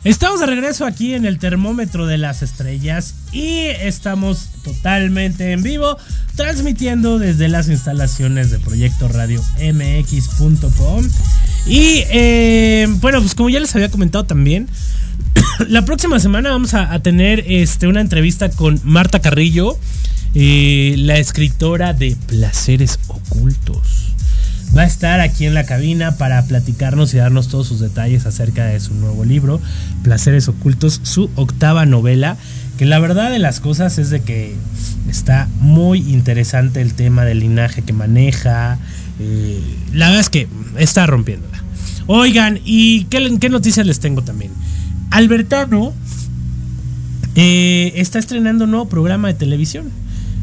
Estamos 0.08 0.40
de 0.40 0.46
regreso 0.46 0.86
aquí 0.86 1.16
en 1.16 1.26
el 1.26 1.38
termómetro 1.38 2.08
de 2.08 2.18
las 2.18 2.42
estrellas 2.42 3.14
y 3.34 3.66
estamos 3.66 4.48
totalmente 4.64 5.52
en 5.52 5.62
vivo, 5.62 5.98
transmitiendo 6.38 7.20
desde 7.20 7.50
las 7.50 7.68
instalaciones 7.68 8.50
de 8.50 8.58
Proyecto 8.58 9.10
Radio 9.10 9.44
MX.com. 9.60 11.06
Y 11.66 12.04
eh, 12.10 12.88
bueno, 13.02 13.20
pues 13.20 13.36
como 13.36 13.50
ya 13.50 13.60
les 13.60 13.76
había 13.76 13.92
comentado 13.92 14.24
también, 14.24 14.70
la 15.68 15.84
próxima 15.84 16.22
semana 16.22 16.52
vamos 16.52 16.74
a, 16.74 16.98
tener 17.00 17.44
este, 17.46 17.86
una 17.86 18.00
entrevista 18.00 18.48
con 18.48 18.80
Marta 18.86 19.20
Carrillo, 19.20 19.78
eh, 20.34 20.96
la 21.00 21.18
escritora 21.18 21.92
de 21.92 22.16
Placeres 22.28 22.98
Ocultos. 23.10 24.07
Va 24.78 24.84
a 24.84 24.86
estar 24.86 25.22
aquí 25.22 25.48
en 25.48 25.56
la 25.56 25.64
cabina 25.64 26.18
para 26.18 26.44
platicarnos 26.44 27.12
y 27.14 27.18
darnos 27.18 27.48
todos 27.48 27.68
sus 27.68 27.80
detalles 27.80 28.28
acerca 28.28 28.66
de 28.66 28.80
su 28.80 28.94
nuevo 28.94 29.26
libro, 29.26 29.60
Placeres 30.04 30.48
Ocultos, 30.50 31.00
su 31.02 31.32
octava 31.34 31.88
novela, 31.88 32.38
que 32.78 32.86
la 32.86 33.00
verdad 33.00 33.32
de 33.32 33.40
las 33.40 33.60
cosas 33.60 33.98
es 33.98 34.12
de 34.12 34.22
que 34.22 34.54
está 35.10 35.48
muy 35.62 36.00
interesante 36.12 36.80
el 36.80 36.94
tema 36.94 37.26
del 37.26 37.40
linaje 37.40 37.82
que 37.82 37.92
maneja. 37.92 38.78
eh, 39.20 39.60
la 39.94 40.10
verdad 40.10 40.22
es 40.22 40.30
que 40.30 40.48
está 40.78 41.08
rompiéndola. 41.08 41.64
Oigan, 42.06 42.60
¿y 42.64 43.06
qué, 43.06 43.50
noticias 43.50 43.84
les 43.88 44.00
tengo 44.00 44.22
también? 44.22 44.52
Albertano 45.10 45.92
eh, 47.34 47.94
está 47.96 48.20
estrenando 48.20 48.66
un 48.66 48.72
nuevo 48.72 48.90
programa 48.90 49.28
de 49.30 49.34
televisión 49.34 49.90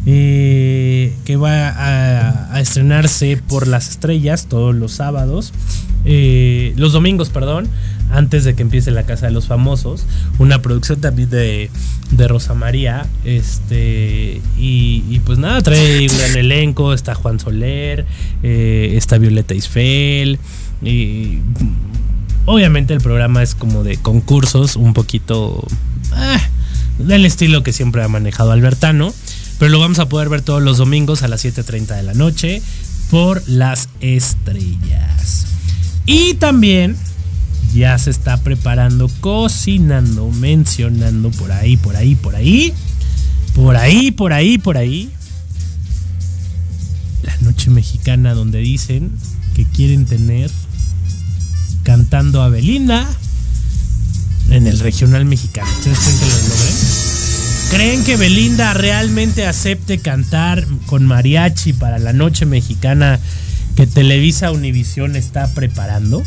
eh, 0.07 1.15
que 1.25 1.37
va 1.37 1.69
a, 1.69 2.55
a 2.55 2.61
estrenarse 2.61 3.37
por 3.49 3.67
las 3.67 3.89
estrellas 3.91 4.47
todos 4.47 4.75
los 4.75 4.93
sábados, 4.93 5.53
eh, 6.05 6.75
los 6.77 6.93
domingos, 6.93 7.31
perdón, 7.31 7.69
antes 8.11 8.45
de 8.45 8.55
que 8.55 8.63
empiece 8.63 8.91
la 8.91 9.05
Casa 9.05 9.27
de 9.27 9.33
los 9.33 9.47
Famosos, 9.47 10.05
una 10.39 10.61
producción 10.61 11.01
también 11.01 11.31
de, 11.31 11.71
de 12.11 12.29
Rosa 12.29 12.55
María, 12.55 13.07
este, 13.25 14.41
y, 14.59 15.05
y 15.09 15.21
pues 15.25 15.39
nada, 15.39 15.63
trae 15.63 16.07
un 16.09 16.17
gran 16.17 16.37
elenco, 16.37 16.93
está 16.93 17.15
Juan 17.15 17.41
Soler, 17.41 18.05
eh, 18.43 18.93
está 18.97 19.17
Violeta 19.17 19.55
Isfel, 19.55 20.39
y 20.83 21.39
obviamente 22.45 22.93
el 22.93 23.01
programa 23.01 23.43
es 23.43 23.55
como 23.55 23.83
de 23.83 23.97
concursos, 23.97 24.77
un 24.77 24.93
poquito 24.93 25.67
ah, 26.13 26.41
del 26.99 27.25
estilo 27.25 27.63
que 27.63 27.73
siempre 27.73 28.03
ha 28.03 28.09
manejado 28.09 28.53
Albertano. 28.53 29.13
Pero 29.59 29.71
lo 29.71 29.79
vamos 29.79 29.99
a 29.99 30.09
poder 30.09 30.29
ver 30.29 30.43
todos 30.43 30.63
los 30.63 30.79
domingos 30.79 31.23
a 31.23 31.29
las 31.29 31.45
7.30 31.45 31.97
de 31.97 32.03
la 32.03 32.15
noche 32.15 32.63
por 33.11 33.43
las 33.49 33.89
estrellas. 34.01 35.47
Y 36.07 36.35
también 36.35 36.97
ya 37.75 37.99
se 37.99 38.11
está 38.11 38.37
preparando, 38.39 39.11
cocinando, 39.21 40.31
mencionando 40.31 41.31
por 41.31 41.53
ahí, 41.53 41.77
por 41.77 41.97
ahí, 41.97 42.15
por 42.15 42.37
ahí. 42.37 42.73
Por 43.55 43.77
ahí, 43.77 44.11
por 44.11 44.33
ahí, 44.33 44.59
por 44.59 44.77
ahí. 44.77 45.11
La 47.23 47.37
noche 47.39 47.71
mexicana 47.71 48.35
donde 48.35 48.59
dicen 48.59 49.11
que 49.55 49.65
quieren 49.65 50.07
tener 50.07 50.51
cantando 51.85 52.43
a 52.43 52.49
Belinda 52.49 53.09
en 54.51 54.67
el 54.67 54.79
regional 54.81 55.25
mexicano. 55.25 55.71
¿Ustedes 55.79 55.99
creen 55.99 56.19
que 56.19 56.27
lo? 56.27 56.44
¿Creen 57.75 58.05
que 58.05 58.17
Belinda 58.17 58.73
realmente 58.73 59.47
acepte 59.47 59.99
cantar 59.99 60.65
con 60.87 61.05
mariachi 61.07 61.73
para 61.73 61.99
la 61.99 62.13
noche 62.13 62.47
mexicana 62.47 63.19
que 63.77 63.87
Televisa 63.89 64.53
Univisión 64.53 65.17
está 65.17 65.53
preparando? 65.55 66.23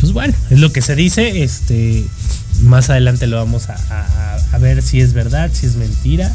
Pues 0.00 0.12
bueno, 0.12 0.32
es 0.48 0.58
lo 0.58 0.72
que 0.72 0.80
se 0.80 0.96
dice. 0.96 1.42
Este, 1.42 2.04
más 2.62 2.88
adelante 2.88 3.26
lo 3.26 3.36
vamos 3.36 3.68
a, 3.68 3.74
a- 4.52 4.58
ver 4.58 4.82
si 4.82 5.00
es 5.00 5.12
verdad, 5.14 5.50
si 5.52 5.64
es 5.66 5.76
mentira 5.76 6.30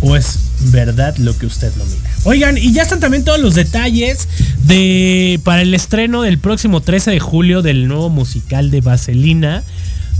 o 0.00 0.16
es 0.16 0.38
verdad 0.72 1.16
lo 1.18 1.36
que 1.36 1.46
usted 1.46 1.70
lo 1.76 1.84
mira. 1.84 2.10
Oigan, 2.24 2.56
y 2.58 2.72
ya 2.72 2.82
están 2.82 2.98
también 3.00 3.24
todos 3.24 3.38
los 3.40 3.54
detalles 3.54 4.28
de 4.64 5.38
para 5.44 5.62
el 5.62 5.74
estreno 5.74 6.22
del 6.22 6.38
próximo 6.38 6.80
13 6.80 7.10
de 7.12 7.20
julio 7.20 7.62
del 7.62 7.86
nuevo 7.88 8.08
musical 8.10 8.70
de 8.72 8.80
Vaselina, 8.80 9.62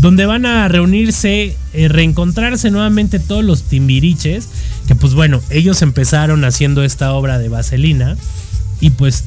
donde 0.03 0.27
van 0.27 0.47
a 0.47 0.67
reunirse, 0.67 1.57
eh, 1.75 1.89
reencontrarse 1.89 2.73
nuevamente 2.73 3.21
todos 3.21 3.45
los 3.45 3.63
timbiriches, 3.63 4.49
que 4.89 4.97
pues 4.97 5.15
bueno, 5.15 5.41
ellos 5.49 5.81
empezaron 5.81 6.45
haciendo 6.45 6.83
esta 6.83 7.13
obra 7.13 7.39
de 7.39 7.49
Vaselina 7.49 8.17
y 8.81 8.91
pues 8.91 9.25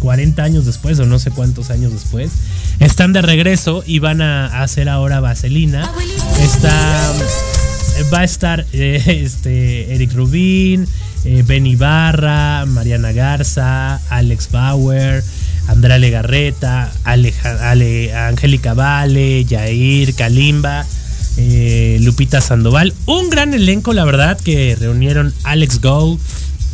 40 0.00 0.42
años 0.42 0.66
después 0.66 0.98
o 0.98 1.06
no 1.06 1.18
sé 1.18 1.30
cuántos 1.30 1.70
años 1.70 1.92
después 1.92 2.30
están 2.80 3.14
de 3.14 3.22
regreso 3.22 3.82
y 3.86 3.98
van 3.98 4.20
a 4.20 4.62
hacer 4.62 4.90
ahora 4.90 5.20
Vaselina. 5.20 5.90
Está 6.38 7.14
va 8.12 8.20
a 8.20 8.24
estar 8.24 8.66
eh, 8.72 9.02
este 9.24 9.94
Eric 9.94 10.12
Rubin, 10.12 10.86
eh, 11.24 11.44
Ben 11.46 11.66
Ibarra, 11.66 12.66
Mariana 12.66 13.12
Garza, 13.12 13.96
Alex 14.10 14.50
Bauer, 14.50 15.22
Andrea 15.70 15.98
Legarreta, 15.98 16.92
Aleja- 17.04 17.70
Ale- 17.70 18.12
Angélica 18.14 18.74
Vale, 18.74 19.44
Yair, 19.44 20.14
Kalimba, 20.14 20.84
eh, 21.36 21.98
Lupita 22.00 22.40
Sandoval. 22.40 22.92
Un 23.06 23.30
gran 23.30 23.54
elenco, 23.54 23.92
la 23.92 24.04
verdad, 24.04 24.38
que 24.38 24.76
reunieron 24.78 25.32
Alex 25.44 25.80
Go 25.80 26.18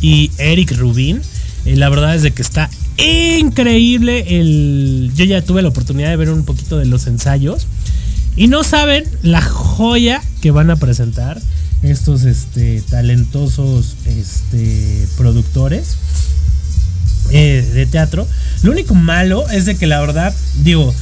y 0.01 0.31
Eric 0.39 0.75
Rubin. 0.77 1.21
Eh, 1.65 1.75
la 1.75 1.89
verdad 1.89 2.15
es 2.15 2.23
de 2.23 2.31
que 2.31 2.41
está 2.41 2.69
increíble. 2.97 4.39
El... 4.39 5.11
Yo 5.15 5.25
ya 5.25 5.41
tuve 5.41 5.61
la 5.61 5.69
oportunidad 5.69 6.09
de 6.09 6.15
ver 6.17 6.29
un 6.29 6.43
poquito 6.43 6.77
de 6.77 6.85
los 6.85 7.07
ensayos. 7.07 7.67
Y 8.35 8.47
no 8.47 8.63
saben 8.63 9.03
la 9.23 9.41
joya 9.41 10.21
que 10.41 10.51
van 10.51 10.69
a 10.69 10.75
presentar 10.75 11.39
estos 11.81 12.23
este, 12.23 12.81
talentosos 12.89 13.95
este, 14.05 15.07
productores 15.17 15.97
eh, 17.31 17.69
de 17.73 17.85
teatro. 17.85 18.27
Lo 18.63 18.71
único 18.71 18.95
malo 18.95 19.49
es 19.49 19.65
de 19.65 19.75
que 19.75 19.87
la 19.87 19.99
verdad, 19.99 20.33
digo, 20.63 20.93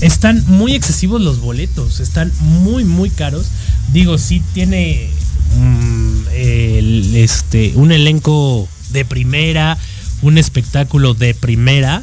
están 0.00 0.44
muy 0.46 0.74
excesivos 0.74 1.20
los 1.20 1.40
boletos, 1.40 2.00
están 2.00 2.32
muy, 2.40 2.84
muy 2.84 3.10
caros. 3.10 3.46
Digo, 3.92 4.18
sí 4.18 4.42
tiene 4.54 5.10
mm, 5.56 7.14
este, 7.14 7.72
un 7.74 7.92
elenco 7.92 8.68
de 8.90 9.04
primera, 9.04 9.78
un 10.22 10.38
espectáculo 10.38 11.14
de 11.14 11.34
primera, 11.34 12.02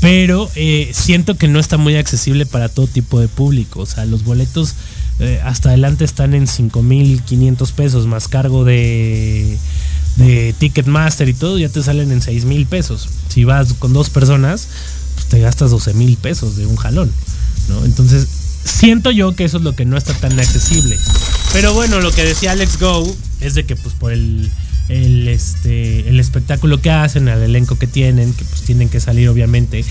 pero 0.00 0.50
eh, 0.54 0.90
siento 0.92 1.36
que 1.36 1.48
no 1.48 1.60
está 1.60 1.76
muy 1.76 1.96
accesible 1.96 2.46
para 2.46 2.68
todo 2.68 2.86
tipo 2.86 3.20
de 3.20 3.28
público. 3.28 3.80
O 3.80 3.86
sea, 3.86 4.04
los 4.04 4.24
boletos 4.24 4.74
eh, 5.20 5.40
hasta 5.44 5.68
adelante 5.70 6.04
están 6.04 6.34
en 6.34 6.46
5.500 6.46 7.72
pesos 7.72 8.06
más 8.06 8.28
cargo 8.28 8.64
de, 8.64 9.58
de 10.16 10.54
Ticketmaster 10.58 11.28
y 11.28 11.34
todo, 11.34 11.58
ya 11.58 11.68
te 11.68 11.82
salen 11.82 12.10
en 12.10 12.20
6.000 12.20 12.66
pesos. 12.66 13.08
Si 13.28 13.44
vas 13.44 13.74
con 13.74 13.92
dos 13.92 14.10
personas, 14.10 14.68
pues 15.14 15.26
te 15.26 15.40
gastas 15.40 15.70
12 15.70 15.94
mil 15.94 16.16
pesos 16.16 16.56
de 16.56 16.66
un 16.66 16.76
jalón, 16.76 17.10
¿no? 17.68 17.84
Entonces, 17.84 18.26
siento 18.64 19.10
yo 19.10 19.34
que 19.34 19.44
eso 19.44 19.58
es 19.58 19.62
lo 19.62 19.74
que 19.74 19.84
no 19.84 19.96
está 19.96 20.14
tan 20.14 20.38
accesible. 20.38 20.98
Pero 21.52 21.74
bueno, 21.74 22.00
lo 22.00 22.10
que 22.12 22.24
decía 22.24 22.52
Alex 22.52 22.78
Go 22.78 23.16
es 23.40 23.54
de 23.54 23.64
que 23.64 23.76
pues 23.76 23.94
por 23.94 24.12
el, 24.12 24.50
el, 24.88 25.28
este, 25.28 26.08
el 26.08 26.20
espectáculo 26.20 26.80
que 26.80 26.90
hacen, 26.90 27.28
el 27.28 27.42
elenco 27.42 27.78
que 27.78 27.86
tienen, 27.86 28.32
que 28.34 28.44
pues 28.44 28.62
tienen 28.62 28.88
que 28.88 29.00
salir 29.00 29.28
obviamente 29.28 29.84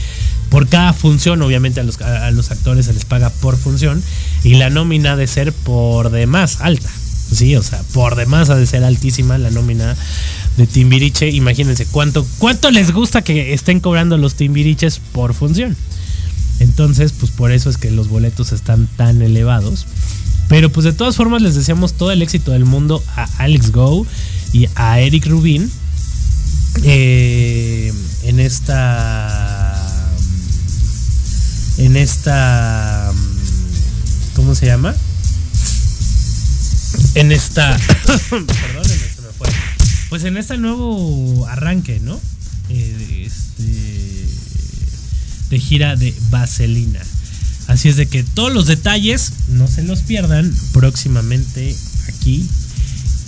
por 0.49 0.67
cada 0.67 0.93
función, 0.93 1.41
obviamente 1.41 1.79
a 1.79 1.83
los, 1.83 1.99
a, 2.01 2.31
los 2.31 2.51
actores 2.51 2.85
se 2.87 2.93
les 2.93 3.05
paga 3.05 3.29
por 3.29 3.57
función 3.57 4.03
y 4.43 4.55
la 4.55 4.69
nómina 4.69 5.13
ha 5.13 5.15
de 5.15 5.27
ser 5.27 5.53
por 5.53 6.09
demás 6.09 6.57
alta. 6.61 6.89
Sí, 7.31 7.55
o 7.55 7.61
sea, 7.61 7.81
por 7.93 8.15
demás 8.15 8.49
ha 8.49 8.55
de 8.55 8.65
ser 8.65 8.83
altísima 8.83 9.37
la 9.37 9.51
nómina 9.51 9.95
de 10.57 10.65
Timbiriche. 10.65 11.29
Imagínense 11.29 11.85
cuánto, 11.85 12.25
cuánto 12.39 12.71
les 12.71 12.91
gusta 12.91 13.21
que 13.21 13.53
estén 13.53 13.79
cobrando 13.79 14.17
los 14.17 14.33
Timbiriches 14.33 14.99
por 15.11 15.35
función. 15.35 15.75
Entonces, 16.59 17.13
pues 17.13 17.31
por 17.31 17.51
eso 17.51 17.69
es 17.69 17.77
que 17.77 17.91
los 17.91 18.09
boletos 18.09 18.51
están 18.51 18.87
tan 18.97 19.21
elevados. 19.21 19.85
Pero 20.47 20.71
pues 20.71 20.83
de 20.83 20.93
todas 20.93 21.15
formas 21.15 21.43
les 21.43 21.53
deseamos 21.53 21.93
todo 21.93 22.11
el 22.11 22.23
éxito 22.23 22.51
del 22.51 22.65
mundo 22.65 23.03
a 23.15 23.29
Alex 23.37 23.71
Go 23.71 24.05
y 24.51 24.67
a 24.73 24.99
Eric 24.99 25.27
Rubin 25.27 25.69
eh, 26.83 27.93
en 28.23 28.39
esta 28.39 29.58
en 31.79 31.95
esta 31.97 33.11
¿cómo 34.35 34.53
se 34.53 34.67
llama? 34.67 34.95
En 37.15 37.31
esta 37.31 37.77
perdón, 38.29 38.85
se 38.85 39.21
me 39.21 39.31
fue. 39.37 39.47
Pues 40.09 40.23
en 40.23 40.37
este 40.37 40.57
nuevo 40.57 41.47
arranque, 41.47 41.99
¿no? 42.01 42.19
Eh, 42.69 43.25
este, 43.25 44.25
de 45.49 45.59
gira 45.59 45.95
de 45.95 46.13
Vaselina. 46.29 47.01
Así 47.67 47.89
es 47.89 47.95
de 47.97 48.07
que 48.07 48.23
todos 48.23 48.53
los 48.53 48.67
detalles 48.67 49.31
no 49.49 49.67
se 49.67 49.83
los 49.83 50.01
pierdan 50.01 50.53
próximamente 50.73 51.75
aquí 52.07 52.47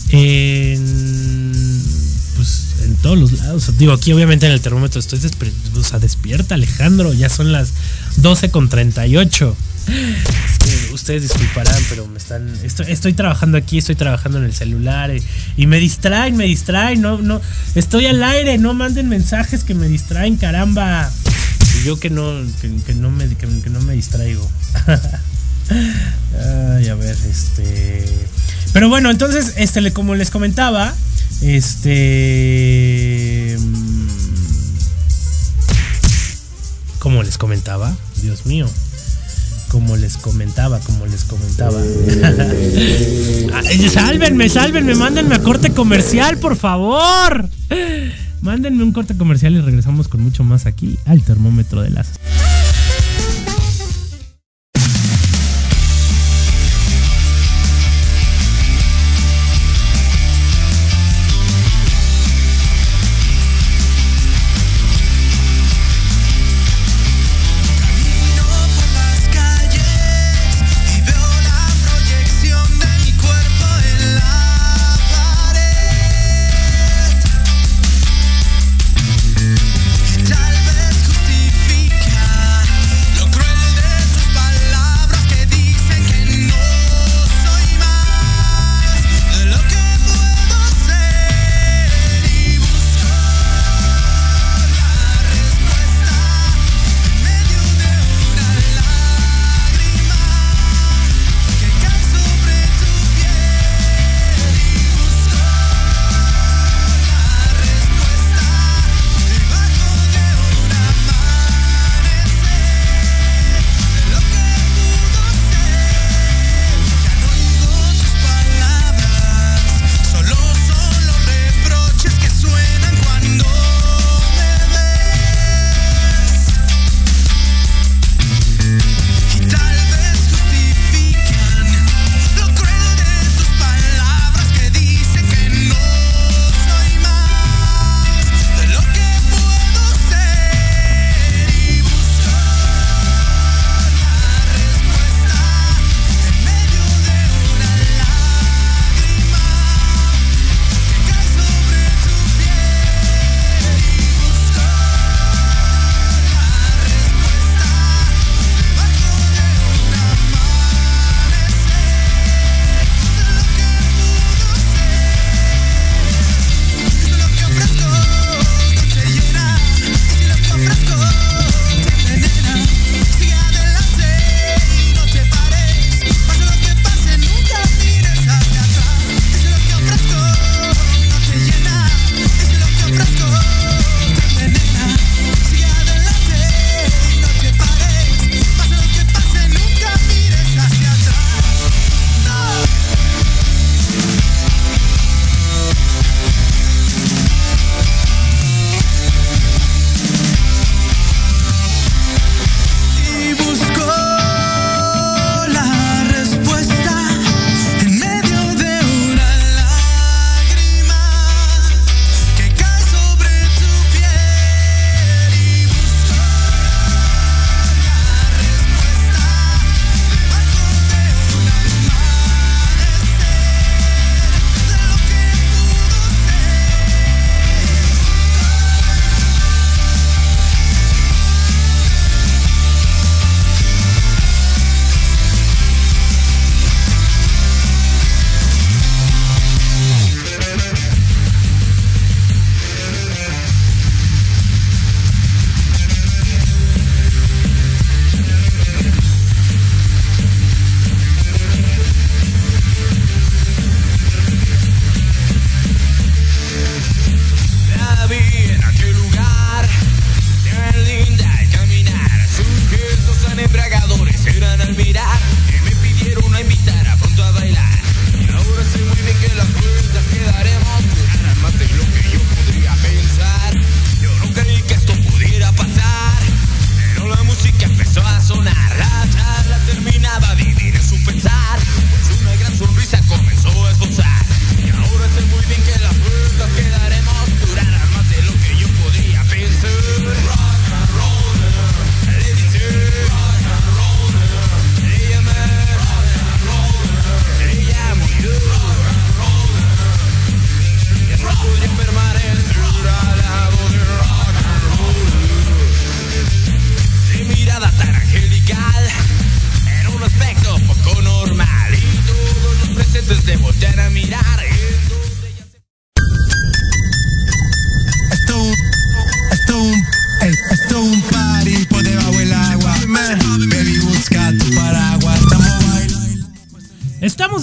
en, 0.09 1.53
pues, 2.41 2.87
en 2.87 2.95
todos 2.95 3.19
los 3.19 3.33
lados. 3.33 3.77
Digo, 3.77 3.93
aquí 3.93 4.11
obviamente 4.13 4.47
en 4.47 4.51
el 4.51 4.61
termómetro 4.61 4.99
estoy 4.99 5.19
despre- 5.19 5.51
o 5.75 5.83
sea, 5.83 5.99
despierta, 5.99 6.55
Alejandro. 6.55 7.13
Ya 7.13 7.29
son 7.29 7.51
las 7.51 7.69
12 8.17 8.49
con 8.49 8.67
38. 8.67 9.55
Es 9.87 10.57
que 10.59 10.93
ustedes 10.93 11.21
disculparán, 11.23 11.79
pero 11.89 12.07
me 12.07 12.17
están. 12.17 12.51
Estoy, 12.63 13.13
trabajando 13.13 13.59
aquí, 13.59 13.77
estoy 13.77 13.93
trabajando 13.95 14.39
en 14.39 14.45
el 14.45 14.53
celular 14.53 15.11
eh, 15.11 15.21
y, 15.55 15.67
me 15.67 15.77
distraen, 15.77 16.35
me 16.35 16.45
distraen. 16.45 17.01
No, 17.01 17.19
no. 17.21 17.41
Estoy 17.75 18.07
al 18.07 18.23
aire, 18.23 18.57
no 18.57 18.73
manden 18.73 19.07
mensajes 19.07 19.63
que 19.63 19.75
me 19.75 19.87
distraen, 19.87 20.37
caramba. 20.37 21.11
Y 21.79 21.85
yo 21.85 21.99
que 21.99 22.09
no, 22.09 22.41
que, 22.85 22.95
no 22.95 23.11
me, 23.11 23.27
que, 23.35 23.69
no 23.69 23.81
me 23.81 23.93
distraigo. 23.93 24.49
Ay, 25.69 26.87
a 26.87 26.95
ver, 26.95 27.15
este. 27.29 28.05
Pero 28.73 28.89
bueno, 28.89 29.11
entonces, 29.11 29.53
este, 29.57 29.91
como 29.93 30.15
les 30.15 30.31
comentaba, 30.31 30.95
este. 31.41 31.97
mm, 33.59 34.07
Como 36.99 37.23
les 37.23 37.37
comentaba, 37.37 37.93
Dios 38.21 38.45
mío. 38.45 38.67
Como 39.69 39.95
les 39.95 40.17
comentaba, 40.17 40.79
como 40.79 41.05
les 41.05 41.23
comentaba. 41.23 41.81
Sálvenme, 43.91 44.49
sálvenme, 44.49 44.95
mándenme 44.95 45.35
a 45.35 45.41
corte 45.41 45.71
comercial, 45.71 46.37
por 46.37 46.57
favor. 46.57 47.47
Mándenme 48.41 48.83
un 48.83 48.91
corte 48.91 49.15
comercial 49.15 49.53
y 49.53 49.61
regresamos 49.61 50.09
con 50.09 50.21
mucho 50.21 50.43
más 50.43 50.65
aquí 50.65 50.99
al 51.05 51.21
termómetro 51.21 51.81
de 51.81 51.91
las. 51.91 52.09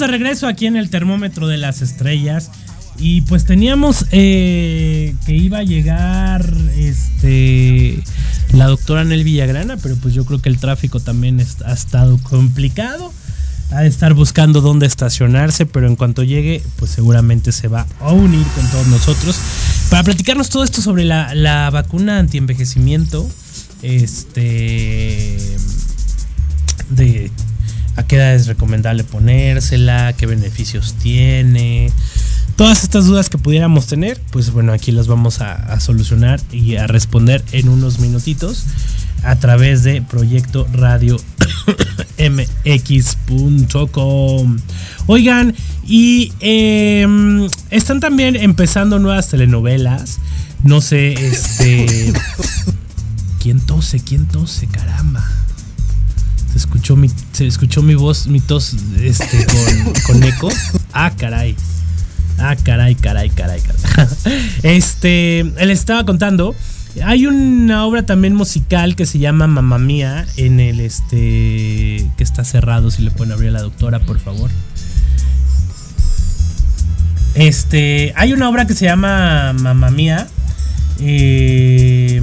Regreso 0.08 0.46
aquí 0.46 0.66
en 0.66 0.76
el 0.76 0.90
termómetro 0.90 1.46
de 1.46 1.58
las 1.58 1.82
estrellas. 1.82 2.50
Y 2.98 3.20
pues 3.22 3.44
teníamos 3.44 4.06
eh, 4.10 5.14
que 5.24 5.36
iba 5.36 5.58
a 5.58 5.62
llegar 5.62 6.52
este 6.76 8.02
la 8.52 8.66
doctora 8.66 9.04
Nel 9.04 9.22
Villagrana, 9.22 9.76
pero 9.76 9.94
pues 9.96 10.14
yo 10.14 10.24
creo 10.24 10.40
que 10.40 10.48
el 10.48 10.58
tráfico 10.58 10.98
también 10.98 11.40
ha 11.64 11.72
estado 11.72 12.18
complicado. 12.18 13.12
Ha 13.70 13.82
de 13.82 13.88
estar 13.88 14.14
buscando 14.14 14.62
dónde 14.62 14.86
estacionarse, 14.86 15.66
pero 15.66 15.86
en 15.86 15.94
cuanto 15.94 16.22
llegue, 16.22 16.62
pues 16.76 16.90
seguramente 16.90 17.52
se 17.52 17.68
va 17.68 17.86
a 18.00 18.12
unir 18.12 18.46
con 18.56 18.66
todos 18.70 18.86
nosotros 18.86 19.38
para 19.90 20.04
platicarnos 20.04 20.48
todo 20.48 20.64
esto 20.64 20.80
sobre 20.80 21.04
la, 21.04 21.34
la 21.34 21.68
vacuna 21.70 22.18
antienvejecimiento. 22.18 23.28
Este 23.82 25.36
de 26.90 27.30
a 27.98 28.06
qué 28.06 28.16
edad 28.16 28.34
es 28.34 28.46
recomendable 28.46 29.02
ponérsela, 29.02 30.12
qué 30.12 30.26
beneficios 30.26 30.94
tiene. 30.94 31.90
Todas 32.54 32.84
estas 32.84 33.06
dudas 33.06 33.28
que 33.28 33.38
pudiéramos 33.38 33.86
tener, 33.86 34.20
pues 34.30 34.52
bueno, 34.52 34.72
aquí 34.72 34.92
las 34.92 35.08
vamos 35.08 35.40
a, 35.40 35.52
a 35.54 35.80
solucionar 35.80 36.40
y 36.52 36.76
a 36.76 36.86
responder 36.86 37.44
en 37.52 37.68
unos 37.68 37.98
minutitos 37.98 38.66
a 39.24 39.36
través 39.36 39.82
de 39.82 40.00
Proyecto 40.00 40.66
Radio 40.72 41.16
mx.com. 42.64 44.58
Oigan, 45.06 45.54
y 45.84 46.32
em, 46.38 47.48
están 47.70 47.98
también 47.98 48.36
empezando 48.36 48.98
nuevas 49.00 49.28
telenovelas. 49.28 50.18
No 50.62 50.80
sé, 50.80 51.14
este. 51.14 52.12
¿Quién 53.42 53.60
tose? 53.60 54.00
¿Quién 54.00 54.26
tose? 54.26 54.66
Caramba. 54.66 55.47
Escuchó 56.68 56.96
mi, 56.96 57.10
se 57.32 57.46
escuchó 57.46 57.82
mi 57.82 57.94
voz, 57.94 58.26
mi 58.26 58.40
tos 58.40 58.76
este, 59.00 59.46
con, 60.04 60.18
con 60.20 60.22
eco. 60.22 60.50
Ah, 60.92 61.12
caray. 61.16 61.56
Ah, 62.38 62.56
caray, 62.62 62.94
caray, 62.94 63.30
caray, 63.30 63.60
caray. 63.60 64.08
Este, 64.62 65.40
él 65.40 65.70
estaba 65.70 66.04
contando. 66.04 66.54
Hay 67.02 67.26
una 67.26 67.86
obra 67.86 68.04
también 68.04 68.34
musical 68.34 68.96
que 68.96 69.06
se 69.06 69.18
llama 69.18 69.46
Mamma 69.46 69.78
Mía 69.78 70.26
en 70.36 70.60
el 70.60 70.80
este 70.80 72.06
que 72.16 72.22
está 72.22 72.44
cerrado. 72.44 72.90
Si 72.90 73.02
le 73.02 73.10
pueden 73.10 73.32
abrir 73.32 73.48
a 73.48 73.52
la 73.52 73.62
doctora, 73.62 74.00
por 74.00 74.20
favor. 74.20 74.50
Este, 77.34 78.12
hay 78.14 78.34
una 78.34 78.50
obra 78.50 78.66
que 78.66 78.74
se 78.74 78.84
llama 78.84 79.54
Mamma 79.54 79.90
Mía, 79.90 80.26
eh, 81.00 82.20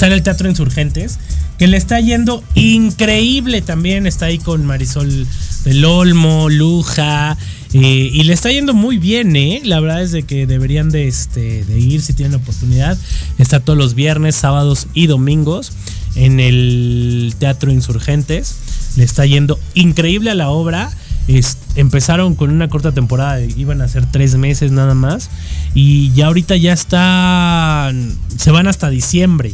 está 0.00 0.06
en 0.06 0.12
el 0.14 0.22
Teatro 0.22 0.48
Insurgentes, 0.48 1.18
que 1.58 1.66
le 1.66 1.76
está 1.76 2.00
yendo 2.00 2.42
increíble 2.54 3.60
también. 3.60 4.06
Está 4.06 4.26
ahí 4.26 4.38
con 4.38 4.64
Marisol 4.64 5.26
del 5.66 5.84
Olmo, 5.84 6.48
Luja, 6.48 7.36
eh, 7.74 8.08
y 8.10 8.22
le 8.24 8.32
está 8.32 8.50
yendo 8.50 8.72
muy 8.72 8.96
bien, 8.96 9.36
¿eh? 9.36 9.60
La 9.62 9.78
verdad 9.78 10.02
es 10.02 10.10
de 10.10 10.22
que 10.22 10.46
deberían 10.46 10.88
de, 10.88 11.06
este, 11.06 11.66
de 11.66 11.78
ir 11.78 12.00
si 12.00 12.14
tienen 12.14 12.34
oportunidad. 12.36 12.96
Está 13.36 13.60
todos 13.60 13.78
los 13.78 13.92
viernes, 13.94 14.36
sábados 14.36 14.86
y 14.94 15.06
domingos 15.06 15.72
en 16.14 16.40
el 16.40 17.34
Teatro 17.38 17.70
Insurgentes. 17.70 18.56
Le 18.96 19.04
está 19.04 19.26
yendo 19.26 19.60
increíble 19.74 20.30
a 20.30 20.34
la 20.34 20.48
obra. 20.48 20.90
Es- 21.28 21.58
empezaron 21.74 22.36
con 22.36 22.50
una 22.50 22.70
corta 22.70 22.92
temporada, 22.92 23.38
iban 23.42 23.82
a 23.82 23.88
ser 23.88 24.10
tres 24.10 24.34
meses 24.36 24.72
nada 24.72 24.94
más. 24.94 25.28
Y 25.74 26.10
ya 26.14 26.28
ahorita 26.28 26.56
ya 26.56 26.72
están. 26.72 28.14
Se 28.38 28.50
van 28.50 28.66
hasta 28.66 28.88
diciembre. 28.88 29.52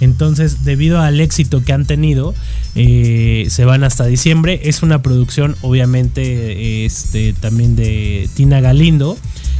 Entonces, 0.00 0.64
debido 0.64 1.00
al 1.00 1.20
éxito 1.20 1.62
que 1.62 1.72
han 1.72 1.86
tenido, 1.86 2.34
eh, 2.74 3.46
se 3.48 3.64
van 3.64 3.84
hasta 3.84 4.06
diciembre. 4.06 4.60
Es 4.64 4.82
una 4.82 5.02
producción, 5.02 5.56
obviamente, 5.62 6.84
este, 6.84 7.32
también 7.32 7.76
de 7.76 8.28
Tina 8.34 8.60
Galindo, 8.60 9.16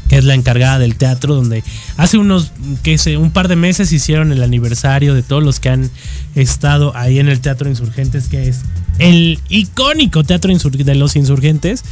que 0.08 0.18
es 0.18 0.24
la 0.24 0.34
encargada 0.34 0.78
del 0.78 0.96
teatro, 0.96 1.34
donde 1.34 1.62
hace 1.96 2.18
unos, 2.18 2.52
que 2.82 2.98
sé, 2.98 3.16
un 3.16 3.30
par 3.30 3.48
de 3.48 3.56
meses 3.56 3.92
hicieron 3.92 4.32
el 4.32 4.42
aniversario 4.42 5.14
de 5.14 5.22
todos 5.22 5.42
los 5.42 5.60
que 5.60 5.70
han 5.70 5.90
estado 6.34 6.94
ahí 6.96 7.18
en 7.18 7.28
el 7.28 7.40
Teatro 7.40 7.68
Insurgentes, 7.68 8.28
que 8.28 8.48
es 8.48 8.62
el 8.98 9.40
icónico 9.48 10.24
Teatro 10.24 10.52
de 10.54 10.94
los 10.94 11.16
Insurgentes, 11.16 11.84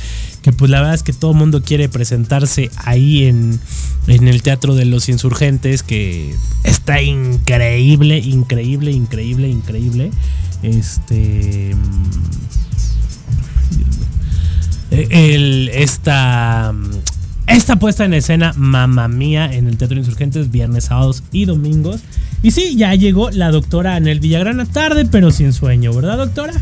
que 0.42 0.52
pues 0.52 0.70
la 0.70 0.80
verdad 0.80 0.94
es 0.94 1.02
que 1.02 1.12
todo 1.12 1.32
el 1.32 1.36
mundo 1.36 1.62
quiere 1.62 1.88
presentarse 1.88 2.70
ahí 2.76 3.24
en, 3.24 3.58
en 4.06 4.28
el 4.28 4.42
Teatro 4.42 4.74
de 4.74 4.84
los 4.84 5.08
Insurgentes, 5.08 5.82
que 5.82 6.34
está 6.64 7.02
increíble, 7.02 8.18
increíble, 8.18 8.92
increíble, 8.92 9.48
increíble. 9.48 10.10
Este... 10.62 11.74
eh, 14.90 15.08
el, 15.10 15.70
esta, 15.72 16.72
esta 17.52 17.76
puesta 17.76 18.04
en 18.04 18.14
escena, 18.14 18.54
mamá 18.56 19.08
mía, 19.08 19.52
en 19.52 19.66
el 19.68 19.76
Teatro 19.76 19.98
Insurgentes, 19.98 20.50
viernes, 20.50 20.84
sábados 20.84 21.22
y 21.32 21.44
domingos. 21.44 22.00
Y 22.42 22.50
sí, 22.50 22.76
ya 22.76 22.94
llegó 22.94 23.30
la 23.30 23.50
doctora 23.50 23.94
Anel 23.94 24.20
Villagrana, 24.20 24.64
tarde 24.64 25.04
pero 25.04 25.30
sin 25.30 25.52
sueño, 25.52 25.92
¿verdad, 25.92 26.16
doctora? 26.16 26.54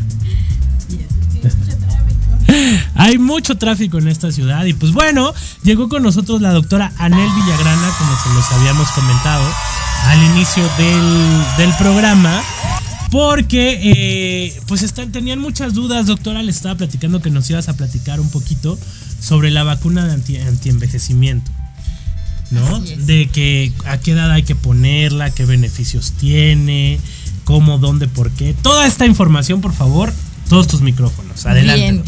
Hay 2.97 3.18
mucho 3.18 3.57
tráfico 3.57 3.99
en 3.99 4.09
esta 4.09 4.32
ciudad 4.32 4.64
y 4.64 4.74
pues 4.74 4.93
bueno, 4.93 5.32
llegó 5.62 5.88
con 5.88 6.03
nosotros 6.03 6.41
la 6.41 6.53
doctora 6.53 6.93
Anel 6.99 7.30
Villagrana, 7.36 7.88
como 7.97 8.12
se 8.22 8.34
los 8.34 8.53
habíamos 8.53 8.91
comentado 8.91 9.45
al 10.07 10.22
inicio 10.34 10.62
del, 11.57 11.72
programa. 11.78 12.43
Porque, 13.11 13.80
eh, 13.82 14.61
pues 14.68 14.82
están, 14.82 15.11
tenían 15.11 15.41
muchas 15.41 15.74
dudas, 15.74 16.07
doctora. 16.07 16.45
Le 16.45 16.53
estaba 16.53 16.76
platicando 16.76 17.20
que 17.20 17.30
nos 17.30 17.51
ibas 17.51 17.68
a 17.68 17.74
platicar 17.74 18.20
un 18.20 18.30
poquito 18.30 18.78
sobre 19.20 19.50
la 19.50 19.64
vacuna 19.64 20.06
de 20.06 20.14
anti, 20.14 20.36
antienvejecimiento. 20.38 21.50
¿No? 22.50 22.80
De 22.80 23.28
que 23.28 23.72
a 23.86 23.98
qué 23.98 24.10
edad 24.10 24.32
hay 24.32 24.42
que 24.42 24.56
ponerla, 24.56 25.30
qué 25.30 25.44
beneficios 25.44 26.12
tiene, 26.12 26.98
cómo, 27.44 27.78
dónde, 27.78 28.08
por 28.08 28.32
qué. 28.32 28.54
Toda 28.60 28.88
esta 28.88 29.06
información, 29.06 29.60
por 29.60 29.72
favor, 29.72 30.12
todos 30.48 30.66
tus 30.66 30.80
micrófonos. 30.80 31.46
Adelante. 31.46 31.80
Bien. 31.80 32.02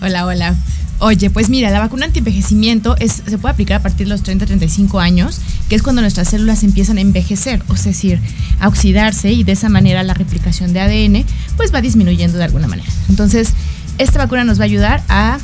Hola, 0.00 0.24
hola. 0.24 0.56
Oye, 0.98 1.30
pues 1.30 1.48
mira, 1.48 1.68
la 1.70 1.80
vacuna 1.80 2.06
antienvejecimiento 2.06 2.96
es, 3.00 3.22
se 3.26 3.36
puede 3.36 3.52
aplicar 3.52 3.80
a 3.80 3.82
partir 3.82 4.06
de 4.06 4.10
los 4.10 4.22
30-35 4.22 5.02
años, 5.02 5.40
que 5.68 5.74
es 5.74 5.82
cuando 5.82 6.00
nuestras 6.00 6.28
células 6.28 6.62
empiezan 6.62 6.96
a 6.96 7.00
envejecer, 7.00 7.60
o 7.68 7.74
es 7.74 7.84
decir, 7.84 8.20
a 8.60 8.68
oxidarse 8.68 9.32
y 9.32 9.42
de 9.42 9.50
esa 9.50 9.68
manera 9.68 10.04
la 10.04 10.14
replicación 10.14 10.72
de 10.72 10.80
ADN 10.80 11.24
pues 11.56 11.74
va 11.74 11.82
disminuyendo 11.82 12.38
de 12.38 12.44
alguna 12.44 12.68
manera. 12.68 12.88
Entonces, 13.08 13.52
esta 13.98 14.20
vacuna 14.20 14.44
nos 14.44 14.60
va 14.60 14.62
a 14.62 14.66
ayudar 14.66 15.02
a, 15.08 15.38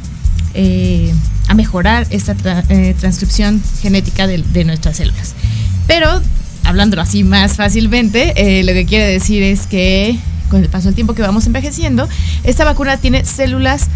eh, 0.60 1.14
a 1.46 1.54
mejorar 1.54 2.06
esta 2.10 2.34
tra- 2.36 2.64
eh, 2.68 2.94
transcripción 2.98 3.62
genética 3.80 4.26
de, 4.26 4.38
de 4.42 4.64
nuestras 4.64 4.96
células. 4.96 5.34
Pero, 5.86 6.20
hablándolo 6.64 7.00
así 7.02 7.22
más 7.24 7.54
fácilmente, 7.56 8.32
eh, 8.36 8.64
lo 8.64 8.72
que 8.72 8.84
quiere 8.84 9.06
decir 9.06 9.42
es 9.42 9.66
que 9.66 10.18
con 10.50 10.62
el 10.62 10.68
paso 10.68 10.86
del 10.88 10.94
tiempo 10.96 11.14
que 11.14 11.22
vamos 11.22 11.46
envejeciendo, 11.46 12.08
esta 12.42 12.64
vacuna 12.64 12.96
tiene 12.96 13.24
células 13.24 13.86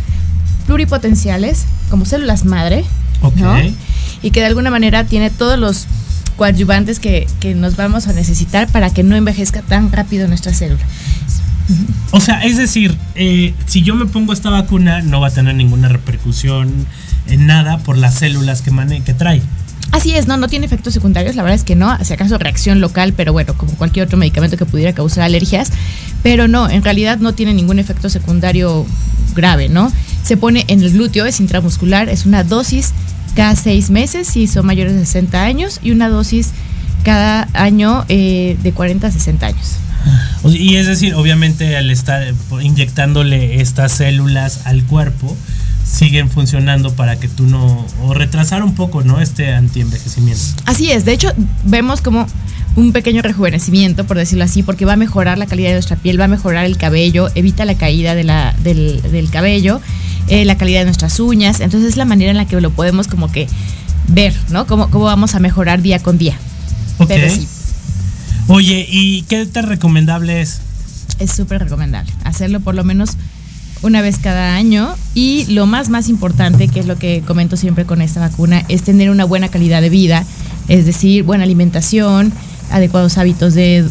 pluripotenciales, 0.67 1.65
como 1.91 2.05
células 2.07 2.45
madre. 2.45 2.85
¿no? 3.43 3.55
y 4.23 4.31
que 4.31 4.41
de 4.41 4.47
alguna 4.47 4.71
manera 4.71 5.05
tiene 5.05 5.31
todos 5.31 5.59
los 5.59 5.87
coadyuvantes 6.37 6.99
que, 7.01 7.27
que 7.41 7.55
nos 7.55 7.75
vamos 7.77 8.07
a 8.09 8.13
necesitar 8.13 8.69
para 8.69 8.91
que 8.91 9.03
no 9.03 9.17
envejezca 9.17 9.63
tan 9.63 9.91
rápido 9.93 10.29
nuestra 10.29 10.55
célula. 10.55 10.83
O 12.11 12.21
sea, 12.21 12.45
es 12.45 12.57
decir, 12.57 12.97
eh, 13.15 13.55
si 13.67 13.83
yo 13.83 13.95
me 13.95 14.07
pongo 14.07 14.33
esta 14.33 14.51
vacuna, 14.51 15.01
no 15.03 15.21
va 15.21 15.29
a 15.29 15.31
tener 15.31 15.55
ninguna 15.55 15.89
repercusión 15.89 16.87
en 17.27 17.47
nada 17.47 17.79
por 17.79 17.97
las 17.97 18.15
células 18.15 18.63
que, 18.63 18.71
mane 18.71 19.03
que 19.03 19.15
trae. 19.15 19.43
Así 19.93 20.15
es, 20.15 20.27
no, 20.27 20.37
no 20.37 20.49
tiene 20.49 20.65
efectos 20.65 20.95
secundarios, 20.95 21.37
la 21.37 21.43
verdad 21.43 21.57
es 21.57 21.65
que 21.65 21.77
no, 21.77 21.97
si 22.03 22.13
acaso 22.15 22.39
reacción 22.39 22.81
local, 22.81 23.13
pero 23.15 23.33
bueno, 23.33 23.55
como 23.55 23.73
cualquier 23.75 24.07
otro 24.07 24.17
medicamento 24.17 24.57
que 24.57 24.65
pudiera 24.65 24.95
causar 24.95 25.25
alergias, 25.25 25.71
pero 26.23 26.49
no, 26.49 26.71
en 26.71 26.83
realidad 26.83 27.19
no 27.19 27.35
tiene 27.35 27.53
ningún 27.53 27.79
efecto 27.79 28.09
secundario 28.09 28.87
grave, 29.35 29.69
¿no? 29.69 29.93
Se 30.23 30.37
pone 30.39 30.65
en 30.69 30.83
el 30.83 30.93
glúteo, 30.93 31.27
es 31.27 31.41
intramuscular, 31.41 32.09
es 32.09 32.25
una 32.25 32.43
dosis 32.43 32.93
cada 33.35 33.55
seis 33.57 33.91
meses 33.91 34.29
si 34.29 34.47
son 34.47 34.67
mayores 34.67 34.95
de 34.95 35.01
60 35.01 35.43
años 35.43 35.81
y 35.83 35.91
una 35.91 36.09
dosis 36.09 36.51
cada 37.03 37.49
año 37.55 38.05
eh, 38.09 38.57
de 38.63 38.73
40 38.73 39.07
a 39.07 39.11
60 39.11 39.47
años. 39.47 39.77
Y 40.45 40.77
es 40.77 40.87
decir, 40.87 41.15
obviamente 41.15 41.77
al 41.77 41.91
estar 41.91 42.23
eh, 42.23 42.35
inyectándole 42.63 43.61
estas 43.61 43.93
células 43.93 44.61
al 44.67 44.83
cuerpo, 44.85 45.37
siguen 45.85 46.29
funcionando 46.31 46.93
para 46.95 47.17
que 47.21 47.29
tú 47.29 47.47
no, 47.47 47.87
o 48.03 48.15
retrasar 48.15 48.63
un 48.65 48.75
poco, 48.75 49.03
¿no? 49.03 49.21
Este 49.21 49.53
antienvejecimiento. 49.55 50.43
Así 50.65 50.91
es, 50.91 51.05
de 51.05 51.13
hecho 51.13 51.29
vemos 51.65 52.01
como 52.01 52.27
un 52.75 52.93
pequeño 52.93 53.21
rejuvenecimiento, 53.23 54.05
por 54.07 54.17
decirlo 54.17 54.45
así, 54.45 54.63
porque 54.63 54.85
va 54.85 54.95
a 54.95 54.97
mejorar 54.97 55.39
la 55.39 55.47
calidad 55.47 55.69
de 55.69 55.75
nuestra 55.75 55.97
piel, 55.97 56.19
va 56.19 56.25
a 56.25 56.29
mejorar 56.29 56.65
el 56.65 56.77
cabello, 56.79 57.29
evita 57.35 57.65
la 57.65 57.75
caída 57.75 58.15
de 58.15 58.25
la- 58.25 58.55
del, 58.65 59.03
del 59.03 59.29
cabello 59.31 59.81
eh, 60.29 60.45
la 60.45 60.57
calidad 60.57 60.81
de 60.81 60.85
nuestras 60.87 61.19
uñas. 61.21 61.61
Entonces 61.61 61.91
es 61.91 61.97
la 61.97 62.05
manera 62.07 62.31
en 62.31 62.37
la 62.39 62.47
que 62.47 62.61
lo 62.61 62.71
podemos 62.71 63.09
como 63.09 63.31
que 63.31 63.47
ver, 64.09 64.33
¿no? 64.51 64.67
Cómo, 64.67 64.89
cómo 64.89 65.05
vamos 65.05 65.35
a 65.35 65.41
mejorar 65.41 65.83
día 65.83 65.99
con 65.99 66.17
día. 66.17 66.37
Ok. 66.99 67.09
Pero 67.09 67.35
sí, 67.35 67.47
Oye, 68.49 68.87
¿y 68.91 69.23
qué 69.23 69.47
tan 69.47 69.67
recomendable 69.67 70.41
es? 70.41 70.61
es 71.19 71.33
súper 71.33 71.63
recomendable 71.63 72.13
hacerlo 72.25 72.61
por 72.61 72.75
lo 72.75 72.85
menos 72.85 73.11
una 73.83 74.01
vez 74.01 74.19
cada 74.19 74.55
año 74.55 74.95
y 75.15 75.45
lo 75.47 75.67
más 75.67 75.89
más 75.89 76.09
importante, 76.09 76.69
que 76.69 76.81
es 76.81 76.87
lo 76.87 76.99
que 76.99 77.23
comento 77.27 77.57
siempre 77.57 77.85
con 77.85 78.01
esta 78.01 78.21
vacuna, 78.21 78.65
es 78.69 78.83
tener 78.83 79.11
una 79.11 79.25
buena 79.25 79.49
calidad 79.49 79.83
de 79.83 79.91
vida, 79.91 80.25
es 80.69 80.87
decir, 80.87 81.25
buena 81.25 81.43
alimentación, 81.45 82.33
adecuados 82.73 83.19
hábitos 83.19 83.55
de 83.55 83.87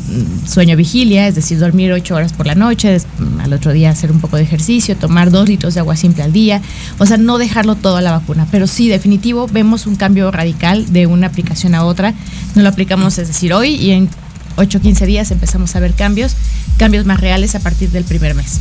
sueño 0.47 0.75
vigilia, 0.75 1.27
es 1.27 1.36
decir, 1.36 1.59
dormir 1.59 1.91
ocho 1.91 2.15
horas 2.15 2.34
por 2.34 2.47
la 2.47 2.55
noche, 2.55 2.97
al 3.41 3.53
otro 3.53 3.71
día 3.71 3.91
hacer 3.91 4.11
un 4.11 4.19
poco 4.19 4.38
de 4.38 4.43
ejercicio, 4.43 4.97
tomar 4.97 5.32
dos 5.32 5.47
litros 5.47 5.75
de 5.75 5.79
agua 5.79 5.95
simple 5.95 6.23
al 6.23 6.34
día, 6.34 6.61
o 6.97 7.05
sea, 7.05 7.17
no 7.17 7.38
dejarlo 7.38 7.75
todo 7.75 7.97
a 7.97 8.01
la 8.01 8.11
vacuna, 8.11 8.47
pero 8.51 8.67
sí, 8.67 8.89
definitivo, 8.89 9.47
vemos 9.47 9.86
un 9.86 9.95
cambio 9.95 10.32
radical 10.32 10.91
de 10.91 11.07
una 11.07 11.27
aplicación 11.27 11.75
a 11.75 11.86
otra, 11.86 12.13
no 12.55 12.63
lo 12.63 12.69
aplicamos, 12.69 13.17
es 13.17 13.27
decir, 13.27 13.53
hoy 13.53 13.75
y 13.75 13.91
en 13.91 14.09
8 14.57 14.77
o 14.77 14.82
15 14.82 15.05
días 15.05 15.32
empezamos 15.32 15.75
a 15.75 15.79
ver 15.79 15.93
cambios, 15.93 16.36
cambios 16.77 17.05
más 17.05 17.19
reales 17.19 17.55
a 17.55 17.59
partir 17.59 17.91
del 17.91 18.03
primer 18.03 18.36
mes. 18.36 18.59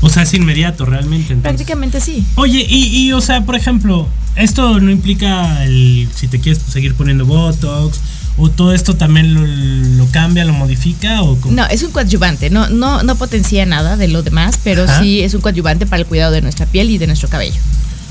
O 0.00 0.08
sea, 0.08 0.22
es 0.22 0.34
inmediato 0.34 0.84
realmente. 0.84 1.32
entonces. 1.32 1.42
Prácticamente 1.42 2.00
sí. 2.00 2.24
Oye, 2.36 2.64
y, 2.68 2.86
y, 2.86 3.12
o 3.12 3.20
sea, 3.20 3.44
por 3.44 3.56
ejemplo, 3.56 4.08
esto 4.36 4.78
no 4.80 4.90
implica 4.90 5.64
el 5.64 6.08
si 6.14 6.28
te 6.28 6.38
quieres 6.38 6.62
seguir 6.62 6.94
poniendo 6.94 7.26
Botox 7.26 8.00
o 8.38 8.48
todo 8.50 8.72
esto 8.72 8.94
también 8.94 9.34
lo, 9.34 9.44
lo 9.46 10.10
cambia, 10.10 10.44
lo 10.44 10.52
modifica 10.52 11.22
o 11.22 11.36
cómo? 11.36 11.54
No, 11.54 11.66
es 11.66 11.82
un 11.82 11.90
coadyuvante, 11.90 12.50
no, 12.50 12.68
no, 12.68 13.02
no 13.02 13.16
potencia 13.16 13.66
nada 13.66 13.96
de 13.96 14.08
lo 14.08 14.22
demás, 14.22 14.58
pero 14.62 14.84
Ajá. 14.84 15.00
sí 15.00 15.20
es 15.20 15.34
un 15.34 15.40
coadyuvante 15.40 15.86
para 15.86 16.00
el 16.00 16.06
cuidado 16.06 16.32
de 16.32 16.40
nuestra 16.40 16.66
piel 16.66 16.90
y 16.90 16.98
de 16.98 17.06
nuestro 17.06 17.28
cabello. 17.28 17.58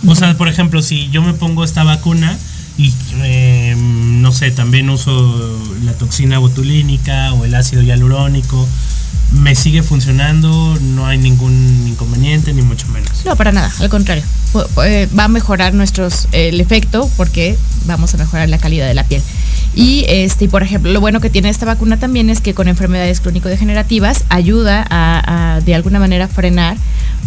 O 0.06 0.16
sea, 0.16 0.38
por 0.38 0.48
ejemplo, 0.48 0.82
si 0.82 1.10
yo 1.10 1.22
me 1.22 1.34
pongo 1.34 1.64
esta 1.64 1.84
vacuna 1.84 2.38
y 2.78 2.94
eh, 3.24 3.76
no 3.78 4.32
sé, 4.32 4.52
también 4.52 4.90
uso 4.90 5.60
la 5.84 5.94
toxina 5.94 6.38
botulínica 6.38 7.34
o 7.34 7.46
el 7.46 7.56
ácido 7.56 7.82
hialurónico, 7.82 8.68
me 9.38 9.56
sigue 9.56 9.84
funcionando, 9.84 10.78
no 10.82 11.06
hay 11.06 11.18
ningún 11.18 11.86
inconveniente 11.88 12.54
ni 12.54 12.62
mucho 12.62 12.88
menos. 12.88 13.26
No, 13.26 13.36
para 13.36 13.52
nada, 13.52 13.72
al 13.80 13.90
contrario. 13.90 14.24
Eh, 14.86 15.08
Va 15.18 15.26
a 15.26 15.28
mejorar 15.28 15.74
nuestros, 15.74 16.28
el 16.32 16.60
efecto 16.62 17.10
porque 17.18 17.58
vamos 17.86 18.14
a 18.14 18.18
mejorar 18.18 18.50
la 18.50 18.58
calidad 18.58 18.88
de 18.88 18.94
la 18.94 19.04
piel. 19.04 19.22
Y 19.76 20.06
este, 20.08 20.46
y 20.46 20.48
por 20.48 20.64
ejemplo, 20.64 20.92
lo 20.92 21.02
bueno 21.02 21.20
que 21.20 21.30
tiene 21.30 21.50
esta 21.50 21.66
vacuna 21.66 21.98
también 21.98 22.30
es 22.30 22.42
que 22.42 22.54
con 22.54 22.68
enfermedades 22.68 23.22
crónico-degenerativas 23.22 24.24
ayuda 24.30 24.86
a, 24.90 25.56
a, 25.56 25.62
de 25.62 25.76
alguna 25.76 26.00
manera 26.00 26.28
frenar 26.28 26.78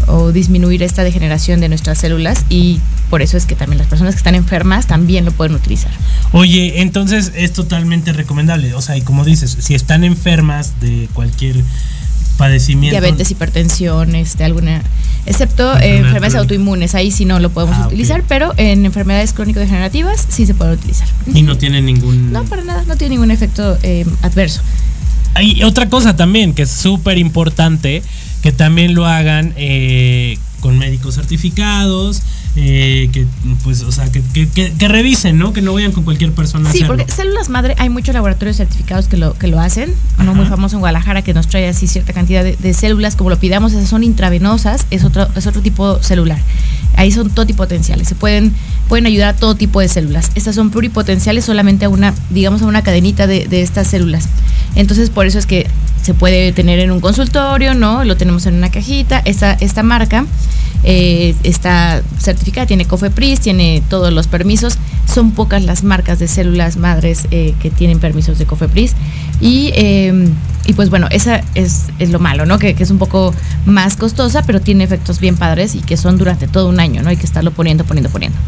o 0.07 0.33
disminuir 0.33 0.83
esta 0.83 1.05
degeneración 1.05 1.61
de 1.61 1.69
nuestras 1.69 1.99
células 1.99 2.45
y 2.49 2.81
por 3.11 3.23
eso 3.23 3.37
es 3.37 3.47
que 3.47 3.55
también 3.55 3.79
las 3.79 3.87
personas 3.87 4.15
que 4.15 4.19
están 4.19 4.35
enfermas 4.35 4.87
también 4.87 5.25
lo 5.25 5.33
pueden 5.33 5.55
utilizar. 5.55 5.93
Oye, 6.33 6.81
entonces 6.81 7.33
es 7.37 7.53
totalmente 7.53 8.13
recomendable. 8.13 8.75
O 8.75 8.83
sea, 8.83 8.97
y 8.97 9.03
como 9.03 9.25
dices, 9.25 9.57
si 9.61 9.75
están 9.75 10.05
enfermas 10.05 10.81
de 10.81 11.09
cualquier 11.13 11.63
padecimiento. 12.41 12.99
Diabetes, 12.99 13.31
hipertensión, 13.31 14.15
este, 14.15 14.45
alguna, 14.45 14.83
excepto 15.27 15.63
eh, 15.63 15.75
Enfermedad 15.75 16.07
enfermedades 16.07 16.35
autoinmunes, 16.37 16.95
ahí 16.95 17.11
sí 17.11 17.25
no 17.27 17.39
lo 17.39 17.51
podemos 17.51 17.77
Ah, 17.77 17.87
utilizar, 17.87 18.25
pero 18.27 18.55
en 18.57 18.87
enfermedades 18.87 19.33
crónico-degenerativas 19.33 20.27
sí 20.29 20.47
se 20.47 20.55
puede 20.55 20.73
utilizar. 20.73 21.07
Y 21.33 21.43
no 21.43 21.57
tiene 21.57 21.83
ningún. 21.83 22.33
No, 22.33 22.45
para 22.45 22.65
nada, 22.65 22.85
no 22.87 22.97
tiene 22.97 23.15
ningún 23.15 23.31
efecto 23.31 23.79
eh, 23.83 24.07
adverso. 24.23 24.63
Hay 25.35 25.63
otra 25.63 25.89
cosa 25.89 26.17
también 26.17 26.55
que 26.55 26.63
es 26.63 26.71
súper 26.71 27.19
importante, 27.19 28.03
que 28.43 28.53
también 28.53 28.95
lo 28.95 29.07
hagan 29.07 29.53
eh, 29.57 30.39
con 30.61 30.79
médicos 30.79 31.15
certificados, 31.17 32.23
eh, 32.57 33.09
que 33.13 33.27
pues, 33.63 33.83
o 33.83 33.93
sea, 33.93 34.11
que, 34.11 34.23
que- 34.35 34.49
que- 34.49 34.73
que 34.73 34.89
revisen, 34.89 35.39
¿no? 35.39 35.53
Que 35.53 35.63
no 35.63 35.73
vayan 35.73 35.93
con 35.93 36.03
cualquier 36.05 36.33
persona 36.33 36.71
Sí, 36.73 36.83
porque 36.85 37.07
células 37.09 37.49
madre, 37.49 37.75
hay 37.79 37.89
muchos 37.89 38.13
laboratorios 38.15 38.57
certificados 38.57 39.07
que 39.09 39.17
lo, 39.17 39.35
que 39.35 39.47
lo 39.47 39.61
hacen. 39.61 39.95
Uno 40.19 40.35
muy 40.35 40.47
famoso 40.47 40.77
en 40.77 40.81
Guadalajara 40.81 41.23
que 41.23 41.33
nos 41.33 41.47
trae 41.47 41.69
así 41.69 41.87
cierta 41.87 42.13
cantidad 42.13 42.43
de, 42.43 42.57
de 42.57 42.75
células, 42.75 43.15
como 43.17 43.31
lo 43.31 43.39
pidamos, 43.39 43.73
esas 43.73 43.89
son 43.89 44.03
intravenosas, 44.03 44.87
es 44.91 45.05
otro, 45.05 45.29
es 45.37 45.47
otro 45.47 45.63
tipo 45.63 46.03
celular. 46.03 46.39
Ahí 46.97 47.13
son 47.13 47.31
totipotenciales, 47.31 48.09
se 48.09 48.15
pueden, 48.17 48.53
pueden 48.89 49.07
ayudar 49.07 49.35
a 49.35 49.37
todo 49.39 49.55
tipo 49.55 49.81
de 49.81 49.89
células. 49.89 50.33
Estas 50.35 50.57
son 50.57 50.71
pluripotenciales 50.71 51.45
solamente 51.45 51.85
a 51.85 51.89
una, 51.89 52.13
digamos, 52.31 52.63
a 52.63 52.67
una 52.67 52.83
cadenita 52.83 53.27
de, 53.29 53.47
de 53.47 53.63
estas 53.63 53.87
células. 53.87 54.29
Entonces, 54.75 55.09
por 55.09 55.25
eso 55.27 55.39
es 55.39 55.47
que 55.47 55.67
se 56.03 56.15
puede 56.15 56.53
tener 56.53 56.81
en 56.81 56.91
un 56.91 57.01
consultorio, 57.01 57.75
¿no? 57.75 58.05
Lo 58.05 58.17
tenemos 58.17 58.47
en 58.47 58.55
una 58.55 58.71
cajita. 58.71 59.21
Esta, 59.25 59.53
esta 59.53 59.83
marca 59.83 60.27
eh, 60.83 61.35
está 61.43 62.03
certificada, 62.41 62.67
tiene 62.67 62.87
COFEPRIS, 62.87 63.41
tiene 63.41 63.83
todos 63.89 64.13
los 64.13 64.27
permisos. 64.27 64.79
Son 65.07 65.33
pocas 65.33 65.63
las 65.63 65.85
marcas 65.85 66.19
de 66.19 66.27
células 66.27 66.77
madres 66.77 67.27
eh, 67.31 67.55
que 67.61 67.71
tienen 67.71 68.01
permisos 68.01 68.39
de 68.39 68.47
COFEPRIS. 68.47 68.95
Y, 69.41 69.71
eh, 69.75 70.29
y 70.65 70.73
pues 70.73 70.89
bueno, 70.89 71.07
esa 71.11 71.43
es, 71.55 71.87
es 71.99 72.11
lo 72.11 72.19
malo, 72.19 72.47
¿no? 72.47 72.59
Que, 72.59 72.75
que 72.75 72.83
es 72.83 72.91
un 72.91 72.99
poco 72.99 73.35
más 73.67 73.97
costosa, 73.97 74.43
pero 74.43 74.61
tiene 74.61 74.85
efectos 74.85 75.21
bien 75.21 75.37
padres 75.37 75.75
y 75.75 75.81
que 75.81 75.97
son 75.97 76.17
durante 76.17 76.49
todo 76.49 76.69
un 76.69 76.81
año, 76.81 77.03
¿no? 77.03 77.11
Hay 77.11 77.17
que 77.17 77.27
estarlo 77.27 77.51
poniendo, 77.51 77.85
poniendo, 77.85 78.11
poniendo. 78.11 78.39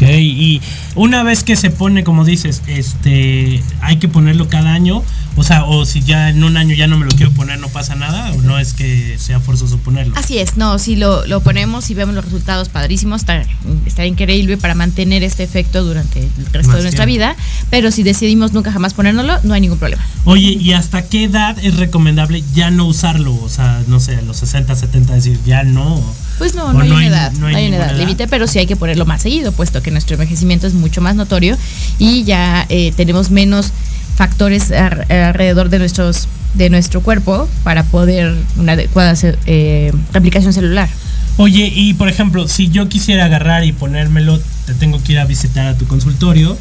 Ok, 0.00 0.08
y 0.08 0.62
una 0.94 1.22
vez 1.22 1.44
que 1.44 1.56
se 1.56 1.68
pone, 1.68 2.04
como 2.04 2.24
dices, 2.24 2.62
este, 2.66 3.62
hay 3.82 3.98
que 3.98 4.08
ponerlo 4.08 4.48
cada 4.48 4.72
año, 4.72 5.02
o 5.36 5.42
sea, 5.42 5.64
o 5.64 5.84
si 5.84 6.00
ya 6.00 6.30
en 6.30 6.42
un 6.42 6.56
año 6.56 6.74
ya 6.74 6.86
no 6.86 6.96
me 6.96 7.04
lo 7.04 7.10
quiero 7.10 7.32
poner, 7.32 7.58
no 7.58 7.68
pasa 7.68 7.96
nada, 7.96 8.32
o 8.32 8.40
no 8.40 8.58
es 8.58 8.72
que 8.72 9.18
sea 9.18 9.40
forzoso 9.40 9.76
ponerlo. 9.76 10.14
Así 10.16 10.38
es, 10.38 10.56
no, 10.56 10.78
si 10.78 10.96
lo, 10.96 11.26
lo 11.26 11.42
ponemos 11.42 11.90
y 11.90 11.94
vemos 11.94 12.14
los 12.14 12.24
resultados 12.24 12.70
padrísimos, 12.70 13.20
está, 13.20 13.44
está 13.84 14.06
increíble 14.06 14.56
para 14.56 14.74
mantener 14.74 15.22
este 15.22 15.42
efecto 15.42 15.84
durante 15.84 16.20
el 16.20 16.46
resto 16.50 16.68
Más 16.68 16.76
de 16.78 16.82
nuestra 16.84 17.04
tiempo. 17.04 17.34
vida, 17.34 17.36
pero 17.68 17.90
si 17.90 18.02
decidimos 18.02 18.54
nunca 18.54 18.72
jamás 18.72 18.94
ponérnoslo, 18.94 19.38
no 19.42 19.52
hay 19.52 19.60
ningún 19.60 19.78
problema. 19.78 20.02
Oye, 20.24 20.56
¿y 20.58 20.72
hasta 20.72 21.02
qué 21.02 21.24
edad 21.24 21.58
es 21.62 21.76
recomendable 21.76 22.42
ya 22.54 22.70
no 22.70 22.86
usarlo? 22.86 23.34
O 23.42 23.50
sea, 23.50 23.82
no 23.86 24.00
sé, 24.00 24.16
a 24.16 24.22
los 24.22 24.38
60, 24.38 24.74
70, 24.74 25.12
decir, 25.12 25.38
ya 25.44 25.62
no. 25.62 26.02
Pues 26.40 26.54
no, 26.54 26.72
no 26.72 26.80
hay 26.80 26.88
no 26.88 26.96
una 26.96 27.06
edad, 27.06 27.32
no 27.34 27.40
no 27.50 27.56
hay 27.56 27.68
una 27.68 27.76
edad 27.76 27.90
edad. 27.90 27.98
límite, 27.98 28.26
pero 28.26 28.46
sí 28.46 28.58
hay 28.58 28.66
que 28.66 28.74
ponerlo 28.74 29.04
más 29.04 29.20
seguido, 29.20 29.52
puesto 29.52 29.82
que 29.82 29.90
nuestro 29.90 30.14
envejecimiento 30.14 30.66
es 30.66 30.72
mucho 30.72 31.00
más 31.02 31.14
notorio 31.14 31.56
y 31.98 32.24
ya 32.24 32.64
eh, 32.70 32.92
tenemos 32.96 33.30
menos 33.30 33.72
factores 34.16 34.72
ar- 34.72 35.06
alrededor 35.12 35.68
de 35.68 35.78
nuestros 35.78 36.28
de 36.54 36.68
nuestro 36.70 37.00
cuerpo 37.02 37.46
para 37.62 37.84
poder 37.84 38.34
una 38.56 38.72
adecuada 38.72 39.14
eh, 39.46 39.92
replicación 40.14 40.52
celular. 40.52 40.88
Oye, 41.36 41.70
y 41.72 41.94
por 41.94 42.08
ejemplo, 42.08 42.48
si 42.48 42.70
yo 42.70 42.88
quisiera 42.88 43.26
agarrar 43.26 43.64
y 43.64 43.72
ponérmelo, 43.72 44.40
te 44.66 44.74
tengo 44.74 45.00
que 45.02 45.12
ir 45.12 45.18
a 45.20 45.26
visitar 45.26 45.66
a 45.66 45.74
tu 45.76 45.86
consultorio, 45.86 46.56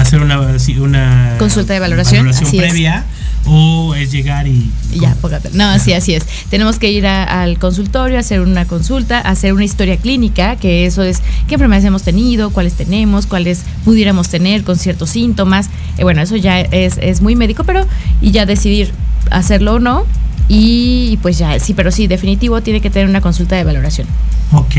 hacer 0.00 0.20
una, 0.20 0.40
una 0.80 1.34
Consulta 1.38 1.72
de 1.74 1.80
valoración, 1.80 2.28
es. 2.28 2.40
previa, 2.40 3.04
o 3.46 3.94
es 3.94 4.10
llegar 4.12 4.46
y... 4.46 4.70
Y 4.92 5.00
Ya, 5.00 5.14
póngate. 5.20 5.50
No, 5.52 5.64
así, 5.64 5.92
así 5.92 6.14
es. 6.14 6.24
Tenemos 6.50 6.78
que 6.78 6.90
ir 6.90 7.06
a- 7.06 7.42
al 7.42 7.58
consultorio, 7.58 8.18
hacer 8.18 8.40
una 8.40 8.64
consulta, 8.66 9.20
hacer 9.20 9.52
una 9.54 9.64
historia 9.64 9.96
clínica, 9.96 10.56
que 10.56 10.86
eso 10.86 11.02
es 11.02 11.22
qué 11.46 11.54
enfermedades 11.54 11.86
hemos 11.86 12.02
tenido, 12.02 12.50
cuáles 12.50 12.74
tenemos, 12.74 13.26
cuáles 13.26 13.62
pudiéramos 13.84 14.28
tener 14.28 14.64
con 14.64 14.76
ciertos 14.76 15.10
síntomas. 15.10 15.68
Eh, 15.96 16.04
bueno, 16.04 16.20
eso 16.22 16.36
ya 16.36 16.60
es, 16.60 16.98
es 17.00 17.20
muy 17.22 17.36
médico, 17.36 17.64
pero 17.64 17.86
y 18.20 18.30
ya 18.32 18.44
decidir 18.44 18.92
hacerlo 19.30 19.74
o 19.74 19.78
no. 19.78 20.04
Y 20.48 21.18
pues 21.20 21.36
ya, 21.38 21.58
sí, 21.60 21.74
pero 21.74 21.90
sí, 21.90 22.06
definitivo, 22.06 22.62
tiene 22.62 22.80
que 22.80 22.88
tener 22.88 23.08
una 23.08 23.20
consulta 23.20 23.56
de 23.56 23.64
valoración. 23.64 24.06
Ok, 24.52 24.76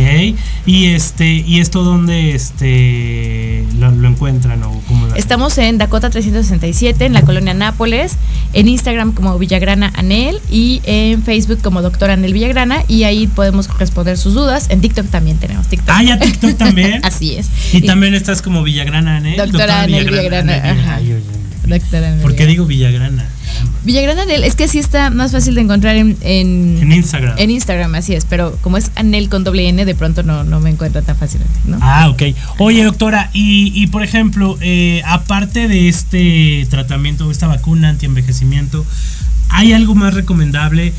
y 0.66 0.88
este, 0.88 1.28
y 1.28 1.60
esto 1.60 1.84
dónde 1.84 2.34
este 2.34 3.64
lo, 3.78 3.92
lo 3.92 4.08
encuentran 4.08 4.64
o 4.64 4.82
cómo? 4.88 5.14
Estamos 5.14 5.60
en 5.60 5.78
Dakota 5.78 6.10
367, 6.10 7.06
en 7.06 7.14
la 7.14 7.22
colonia 7.22 7.54
Nápoles, 7.54 8.14
en 8.54 8.68
Instagram 8.68 9.12
como 9.14 9.38
Villagrana 9.38 9.92
Anel 9.96 10.40
y 10.50 10.82
en 10.86 11.22
Facebook 11.22 11.62
como 11.62 11.84
Doctor 11.84 12.10
Anel 12.10 12.34
Villagrana 12.34 12.84
y 12.88 13.04
ahí 13.04 13.28
podemos 13.28 13.68
responder 13.78 14.18
sus 14.18 14.34
dudas. 14.34 14.72
En 14.72 14.82
TikTok 14.82 15.08
también 15.10 15.38
tenemos 15.38 15.68
TikTok. 15.68 15.90
Ah, 15.96 16.02
ya 16.02 16.18
TikTok 16.18 16.58
también. 16.58 17.02
Así 17.06 17.36
es. 17.36 17.48
Y 17.72 17.82
también 17.82 18.16
estás 18.16 18.42
como 18.42 18.64
Villagrana 18.64 19.18
Anel. 19.18 19.38
Doctora 19.38 19.84
Anel 19.84 20.10
Villagrana, 20.10 20.56
Anel, 20.56 20.80
ajá. 20.80 20.96
ay, 20.96 21.14
oye. 21.14 21.24
Doctor 21.68 22.04
Anel 22.04 22.22
¿Por 22.22 22.32
qué 22.36 22.46
Villagrana. 22.48 22.52
digo 22.52 22.66
Villagrana? 22.66 23.30
Villagrana 23.84 24.24
Anel, 24.24 24.44
es 24.44 24.56
que 24.56 24.68
sí 24.68 24.78
está 24.80 25.10
más 25.10 25.32
fácil 25.32 25.56
de 25.56 25.62
encontrar 25.62 25.96
en, 25.96 26.18
en, 26.22 26.78
En 26.82 26.92
Instagram. 26.92 27.36
en 27.38 27.50
Instagram, 27.50 27.96
así 27.96 28.14
es, 28.14 28.26
pero 28.26 28.58
como 28.62 28.78
es 28.78 28.92
Anel 28.96 29.30
con 29.30 29.44
doble 29.44 29.68
N, 29.70 29.86
de 29.86 29.96
pronto 29.96 30.22
no, 30.24 30.44
no 30.44 30.60
me 30.60 30.70
encuentra 30.70 31.02
tan 31.02 31.16
fácilmente, 31.16 31.54
¿no? 31.66 31.78
Ah, 31.82 32.10
ok. 32.10 32.24
Oye, 32.58 32.84
doctora, 32.84 33.30
y, 33.34 33.72
y 33.74 33.88
por 33.88 34.04
ejemplo, 34.04 34.58
eh, 34.62 35.02
aparte 35.06 35.68
de 35.68 35.88
este 35.88 36.68
tratamiento, 36.70 37.32
esta 37.32 37.48
vacuna 37.48 37.90
anti-envejecimiento, 37.90 38.86
¿hay 39.50 39.74
algo 39.74 39.96
más 39.96 40.14
recomendable 40.14 40.94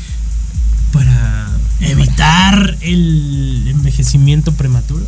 para 0.91 1.49
evitar 1.81 2.77
el 2.81 3.65
envejecimiento 3.69 4.51
prematuro? 4.53 5.05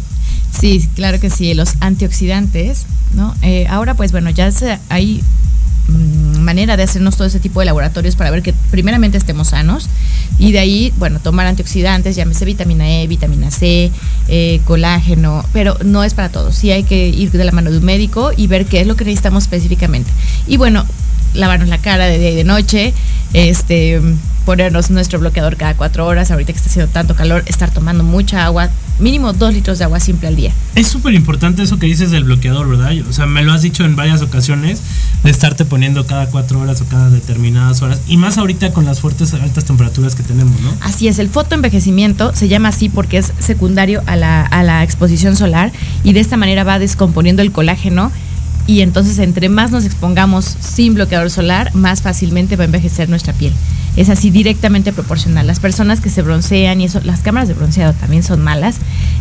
Sí, 0.58 0.88
claro 0.95 1.20
que 1.20 1.30
sí, 1.30 1.54
los 1.56 1.74
antioxidantes, 1.80 2.86
¿no? 3.16 3.36
Eh, 3.41 3.66
ahora, 3.70 3.95
pues 3.95 4.12
bueno, 4.12 4.30
ya 4.30 4.51
se, 4.51 4.78
hay 4.89 5.24
manera 5.88 6.78
de 6.78 6.84
hacernos 6.84 7.18
todo 7.18 7.28
ese 7.28 7.40
tipo 7.40 7.60
de 7.60 7.66
laboratorios 7.66 8.16
para 8.16 8.32
ver 8.32 8.42
que 8.42 8.54
primeramente 8.72 9.18
estemos 9.18 9.50
sanos 9.50 9.90
y 10.40 10.52
de 10.52 10.60
ahí, 10.60 10.94
bueno, 10.98 11.20
tomar 11.20 11.46
antioxidantes, 11.46 12.16
llámese 12.16 12.46
vitamina 12.46 12.90
E, 12.90 13.08
vitamina 13.08 13.52
C, 13.52 13.92
eh, 14.28 14.62
colágeno, 14.66 15.46
pero 15.54 15.78
no 15.84 16.04
es 16.04 16.14
para 16.14 16.30
todos. 16.30 16.56
Sí 16.56 16.72
hay 16.72 16.84
que 16.84 17.10
ir 17.10 17.32
de 17.32 17.44
la 17.44 17.52
mano 17.52 17.72
de 17.72 17.78
un 17.78 17.86
médico 17.86 18.32
y 18.36 18.48
ver 18.48 18.66
qué 18.66 18.82
es 18.82 18.88
lo 18.88 18.96
que 18.96 19.06
necesitamos 19.06 19.44
específicamente. 19.44 20.10
Y 20.48 20.58
bueno, 20.58 20.86
lavarnos 21.34 21.70
la 21.70 21.78
cara 21.78 22.06
de 22.06 22.18
día 22.18 22.32
y 22.32 22.36
de 22.36 22.44
noche, 22.44 22.94
este, 23.34 24.02
ponernos 24.46 24.90
nuestro 24.90 25.20
bloqueador 25.20 25.58
cada 25.58 25.76
cuatro 25.76 26.06
horas, 26.06 26.32
ahorita 26.32 26.52
que 26.52 26.58
está 26.58 26.70
haciendo 26.70 26.92
tanto 26.92 27.16
calor, 27.16 27.44
estar 27.48 27.72
tomando 27.72 28.04
mucha 28.04 28.46
agua, 28.46 28.70
mínimo 29.00 29.34
dos 29.34 29.54
litros 29.54 29.80
de 29.80 29.86
agua 29.86 30.00
simple 30.00 30.28
al 30.28 30.36
día. 30.36 30.52
Es 30.76 30.88
súper 30.88 31.14
importante 31.14 31.64
eso 31.64 31.80
que 31.80 31.88
dices 31.88 32.12
del 32.12 32.26
bloqueador, 32.26 32.68
¿verdad? 32.68 32.94
O 33.10 33.14
sea, 33.14 33.26
me 33.26 33.44
lo 33.44 33.54
has 33.54 33.62
dicho 33.62 33.86
en 33.86 33.96
varias 33.96 34.22
ocasiones 34.22 34.82
de 35.24 35.32
estarte 35.32 35.66
poniendo 35.66 36.06
cada 36.06 36.28
cuatro 36.28 36.60
horas 36.60 36.82
o 36.82 36.86
cada 36.86 37.10
determinadas 37.10 37.82
horas. 37.82 38.02
Y 38.08 38.18
más 38.18 38.38
ahorita 38.38 38.74
con 38.74 38.86
las 38.86 39.00
fuertes 39.00 39.34
altas 39.34 39.66
temperaturas 39.66 40.16
que 40.16 40.24
tenemos, 40.24 40.60
¿no? 40.62 40.74
Así 40.82 41.08
es, 41.08 41.20
el 41.20 41.30
fotoenvejecimiento 41.30 42.34
se 42.36 42.48
llama 42.48 42.70
así 42.70 42.90
porque 42.90 43.18
es 43.18 43.34
secundario 43.40 44.04
a 44.06 44.16
la, 44.16 44.42
a 44.42 44.64
la 44.64 44.84
exposición 44.84 45.36
solar 45.36 45.72
y 46.04 46.14
de 46.14 46.20
esta 46.20 46.38
manera 46.38 46.64
va 46.64 46.80
descomponiendo 46.80 47.42
el 47.42 47.52
colágeno 47.52 48.12
y 48.66 48.82
entonces 48.82 49.20
entre 49.20 49.49
más 49.49 49.72
nos 49.72 49.86
expongamos 49.86 50.45
sin 50.45 50.93
bloqueador 50.93 51.30
solar, 51.30 51.74
más 51.76 52.01
fácilmente 52.01 52.55
va 52.55 52.64
a 52.64 52.66
envejecer 52.66 53.09
nuestra 53.09 53.34
piel. 53.34 53.53
Es 53.95 54.09
así 54.09 54.32
directamente 54.32 54.93
proporcional. 54.93 55.45
Las 55.45 55.59
personas 55.59 56.01
que 56.01 56.09
se 56.09 56.22
broncean 56.22 56.82
y 56.82 56.86
eso, 56.86 56.99
las 57.03 57.22
cámaras 57.22 57.47
de 57.47 57.53
bronceado 57.53 57.93
también 57.93 58.24
son 58.24 58.41
malas. 58.41 58.78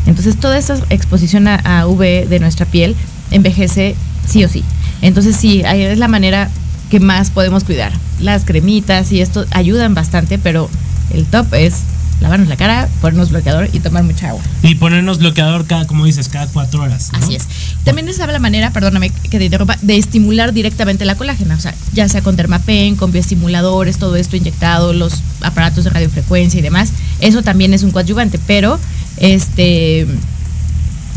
Entonces 0.07 0.37
toda 0.37 0.57
esta 0.59 0.79
exposición 0.91 1.49
a, 1.49 1.87
UV 1.87 2.29
de 2.29 2.41
nuestra 2.41 2.67
piel 2.67 2.97
envejece 3.31 3.97
sí 4.27 4.45
o 4.45 4.49
sí. 4.49 4.65
Entonces 5.03 5.37
sí, 5.37 5.63
es 5.67 5.99
la 5.99 6.09
manera 6.09 6.49
que 6.91 7.01
más 7.01 7.31
podemos 7.31 7.65
cuidar. 7.65 7.93
Las 8.21 8.45
cremitas 8.45 9.11
y 9.13 9.21
esto 9.21 9.45
ayudan 9.51 9.95
bastante, 9.95 10.39
pero 10.39 10.71
el 11.13 11.27
top 11.27 11.53
es 11.55 11.83
lavarnos 12.23 12.49
la 12.49 12.57
cara, 12.57 12.89
ponernos 13.01 13.31
bloqueador 13.31 13.69
y 13.73 13.81
tomar 13.81 14.03
mucha 14.05 14.31
agua. 14.31 14.41
Y 14.63 14.77
ponernos 14.77 15.19
bloqueador 15.19 15.67
cada, 15.67 15.87
como 15.87 16.05
dices, 16.07 16.29
cada 16.29 16.47
cuatro 16.47 16.83
horas. 16.83 17.11
¿no? 17.13 17.19
Así 17.19 17.35
es. 17.35 17.47
También 17.85 18.09
esa 18.09 18.27
la 18.27 18.39
manera, 18.39 18.71
perdóname 18.71 19.11
que 19.11 19.39
te 19.39 19.45
interrumpa, 19.45 19.77
de 19.83 19.97
estimular 19.99 20.53
directamente 20.53 21.05
la 21.05 21.17
colágena, 21.17 21.57
o 21.57 21.61
sea, 21.61 21.75
ya 21.93 22.09
sea 22.09 22.23
con 22.23 22.37
dermapen, 22.37 22.97
con 22.97 23.13
bioestimuladores, 23.13 23.99
todo 23.99 24.17
esto 24.17 24.37
inyectado, 24.37 24.93
los 24.93 25.15
aparatos 25.43 25.85
de 25.85 25.91
radiofrecuencia 25.91 26.59
y 26.61 26.63
demás. 26.63 26.93
Eso 27.21 27.43
también 27.43 27.75
es 27.75 27.83
un 27.83 27.91
coadyuvante, 27.91 28.39
pero 28.47 28.79
este 29.19 30.07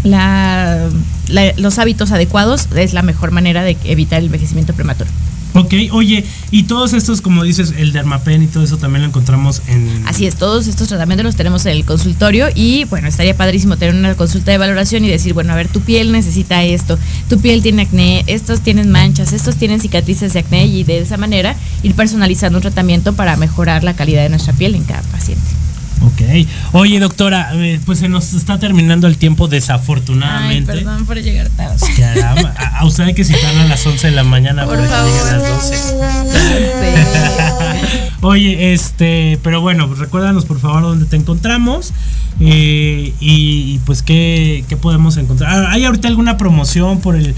la, 0.03 0.87
la- 1.27 1.53
los 1.57 1.79
hábitos 1.79 2.11
adecuados 2.11 2.67
es 2.75 2.93
la 2.93 3.01
mejor 3.01 3.31
manera 3.31 3.63
de 3.63 3.77
evitar 3.85 4.19
el 4.19 4.25
envejecimiento 4.25 4.73
prematuro. 4.73 5.09
Ok, 5.55 5.73
oye, 5.91 6.25
y 6.51 6.63
todos 6.63 6.91
estos, 6.91 7.21
como 7.21 7.43
dices, 7.43 7.73
el 7.77 7.93
dermapen 7.93 8.43
y 8.43 8.47
todo 8.47 8.65
eso 8.65 8.77
también 8.77 9.03
lo 9.03 9.07
encontramos 9.07 9.61
en... 9.67 10.03
Así 10.05 10.25
es, 10.25 10.35
todos 10.35 10.67
estos 10.67 10.89
tratamientos 10.89 11.23
los 11.23 11.35
tenemos 11.37 11.65
en 11.65 11.71
el 11.71 11.85
consultorio 11.85 12.47
y 12.53 12.83
bueno, 12.85 13.07
estaría 13.07 13.37
padrísimo 13.37 13.77
tener 13.77 13.95
una 13.95 14.15
consulta 14.15 14.51
de 14.51 14.57
valoración 14.57 15.05
y 15.05 15.07
decir, 15.07 15.33
bueno, 15.33 15.53
a 15.53 15.55
ver, 15.55 15.69
tu 15.69 15.79
piel 15.79 16.11
necesita 16.11 16.61
esto, 16.63 16.99
tu 17.29 17.39
piel 17.39 17.61
tiene 17.61 17.83
acné, 17.83 18.25
estos 18.27 18.59
tienen 18.59 18.91
manchas, 18.91 19.31
estos 19.31 19.55
tienen 19.55 19.79
cicatrices 19.79 20.33
de 20.33 20.39
acné 20.39 20.65
y 20.65 20.83
de 20.83 20.99
esa 20.99 21.15
manera 21.15 21.55
ir 21.83 21.95
personalizando 21.95 22.57
un 22.57 22.61
tratamiento 22.61 23.13
para 23.13 23.37
mejorar 23.37 23.85
la 23.85 23.95
calidad 23.95 24.23
de 24.23 24.29
nuestra 24.29 24.51
piel 24.51 24.75
en 24.75 24.83
cada 24.83 25.03
paciente. 25.03 25.64
Ok. 26.01 26.21
Oye, 26.73 26.99
doctora, 26.99 27.51
eh, 27.55 27.79
pues 27.85 27.99
se 27.99 28.09
nos 28.09 28.33
está 28.33 28.59
terminando 28.59 29.07
el 29.07 29.17
tiempo 29.17 29.47
desafortunadamente. 29.47 30.85
por 31.05 31.17
llegar 31.21 31.49
tarde. 31.49 31.77
Caramba, 31.97 32.53
a, 32.57 32.79
a 32.79 32.85
usted 32.85 33.05
hay 33.05 33.13
que 33.13 33.23
citarla 33.23 33.63
a 33.63 33.67
las 33.67 33.85
11 33.85 34.07
de 34.07 34.13
la 34.13 34.23
mañana 34.23 34.65
para 34.65 34.81
que 34.81 34.87
llegue 34.87 35.19
a 35.19 35.37
las 35.37 35.47
12. 35.47 35.75
Oye, 38.21 38.73
este, 38.73 39.39
pero 39.43 39.61
bueno, 39.61 39.93
recuérdanos 39.93 40.45
por 40.45 40.59
favor 40.59 40.81
dónde 40.81 41.05
te 41.05 41.15
encontramos 41.15 41.93
eh, 42.39 43.13
y, 43.19 43.75
y, 43.75 43.79
pues 43.85 44.01
qué, 44.01 44.65
qué 44.67 44.75
podemos 44.75 45.15
encontrar. 45.17 45.51
Ah, 45.51 45.71
¿Hay 45.71 45.85
ahorita 45.85 46.07
alguna 46.07 46.35
promoción 46.35 46.99
por 46.99 47.15
el, 47.15 47.33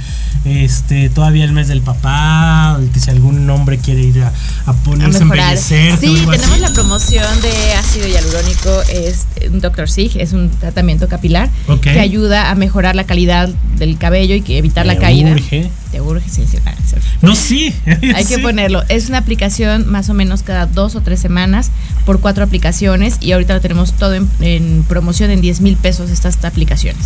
este, 0.45 1.09
todavía 1.09 1.43
el 1.45 1.51
mes 1.51 1.67
del 1.67 1.81
papá? 1.81 2.79
Que 2.93 2.99
si 2.99 3.11
algún 3.11 3.47
hombre 3.49 3.77
quiere 3.77 4.01
ir 4.01 4.23
a, 4.23 4.73
ponerse 4.73 5.17
a 5.21 5.25
mejorar. 5.25 5.57
embellecer. 5.57 5.97
Sí, 5.99 6.25
tenemos 6.31 6.59
la 6.59 6.73
promoción 6.73 7.41
de 7.41 7.73
ácido 7.73 8.07
hialurónico, 8.07 8.56
es 8.91 9.27
un 9.51 9.59
Dr. 9.61 9.89
Sig, 9.89 10.17
es 10.17 10.33
un 10.33 10.49
tratamiento 10.49 11.07
capilar 11.07 11.49
que 11.81 11.99
ayuda 11.99 12.49
a 12.49 12.55
mejorar 12.55 12.95
la 12.95 13.05
calidad 13.05 13.49
del 13.77 13.97
cabello 13.97 14.35
y 14.35 14.41
que 14.41 14.57
evitar 14.57 14.85
la 14.85 14.97
caída. 14.97 15.31
urge. 15.31 15.69
Te 15.91 16.01
urge, 16.01 16.27
sí, 16.29 16.45
sí, 16.45 16.57
sí. 16.57 16.95
No, 17.21 17.35
sí. 17.35 17.73
Hay 18.15 18.25
que 18.25 18.39
ponerlo. 18.39 18.83
Es 18.89 19.09
una 19.09 19.19
aplicación 19.19 19.89
más 19.89 20.09
o 20.09 20.13
menos 20.13 20.43
cada 20.43 20.65
dos 20.65 20.95
o 20.95 21.01
tres 21.01 21.19
semanas 21.19 21.71
por 22.05 22.19
cuatro 22.19 22.43
aplicaciones 22.43 23.17
y 23.19 23.31
ahorita 23.31 23.53
lo 23.53 23.61
tenemos 23.61 23.93
todo 23.93 24.13
en, 24.13 24.29
en 24.41 24.83
promoción 24.87 25.31
en 25.31 25.41
10 25.41 25.61
mil 25.61 25.77
pesos 25.77 26.09
estas 26.09 26.43
aplicaciones. 26.43 27.03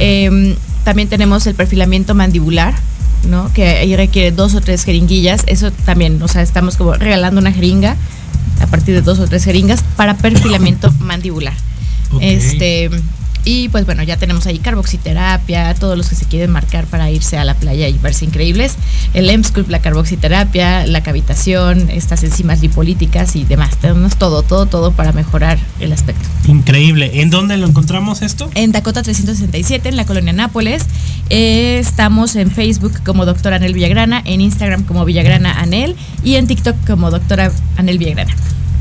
Eh, 0.00 0.56
también 0.84 1.08
tenemos 1.08 1.46
el 1.46 1.54
perfilamiento 1.54 2.14
mandibular, 2.14 2.74
¿no? 3.28 3.52
Que 3.52 3.66
ahí 3.68 3.96
requiere 3.96 4.32
dos 4.32 4.54
o 4.54 4.60
tres 4.60 4.84
jeringuillas. 4.84 5.42
Eso 5.46 5.70
también, 5.70 6.22
o 6.22 6.28
sea, 6.28 6.42
estamos 6.42 6.76
como 6.76 6.94
regalando 6.94 7.40
una 7.40 7.52
jeringa 7.52 7.96
a 8.60 8.66
partir 8.66 8.94
de 8.94 9.02
dos 9.02 9.18
o 9.18 9.26
tres 9.26 9.44
jeringas 9.44 9.82
para 9.96 10.14
perfilamiento 10.18 10.92
mandibular. 11.00 11.54
Este. 12.20 12.90
Y 13.48 13.68
pues 13.68 13.86
bueno, 13.86 14.02
ya 14.02 14.16
tenemos 14.16 14.44
ahí 14.46 14.58
carboxiterapia, 14.58 15.72
todos 15.74 15.96
los 15.96 16.08
que 16.08 16.16
se 16.16 16.24
quieren 16.24 16.50
marcar 16.50 16.84
para 16.86 17.12
irse 17.12 17.38
a 17.38 17.44
la 17.44 17.54
playa 17.54 17.88
y 17.88 17.96
verse 17.96 18.24
increíbles. 18.24 18.74
El 19.14 19.30
EMSCULP, 19.30 19.70
la 19.70 19.78
carboxiterapia, 19.78 20.84
la 20.84 21.04
cavitación, 21.04 21.88
estas 21.88 22.24
enzimas 22.24 22.60
lipolíticas 22.60 23.36
y 23.36 23.44
demás. 23.44 23.76
Tenemos 23.78 24.16
todo, 24.16 24.42
todo, 24.42 24.66
todo 24.66 24.90
para 24.90 25.12
mejorar 25.12 25.60
el 25.78 25.92
aspecto. 25.92 26.28
Increíble. 26.48 27.20
¿En 27.22 27.30
dónde 27.30 27.56
lo 27.56 27.68
encontramos 27.68 28.20
esto? 28.22 28.50
En 28.56 28.72
Dakota 28.72 29.04
367, 29.04 29.90
en 29.90 29.96
la 29.96 30.06
colonia 30.06 30.32
Nápoles. 30.32 30.84
Eh, 31.30 31.78
estamos 31.78 32.34
en 32.34 32.50
Facebook 32.50 33.00
como 33.04 33.26
Doctora 33.26 33.56
Anel 33.56 33.74
Villagrana, 33.74 34.22
en 34.24 34.40
Instagram 34.40 34.82
como 34.82 35.04
Villagrana 35.04 35.60
Anel 35.60 35.94
y 36.24 36.34
en 36.34 36.48
TikTok 36.48 36.74
como 36.84 37.12
Doctora 37.12 37.52
Anel 37.76 37.98
Villagrana. 37.98 38.34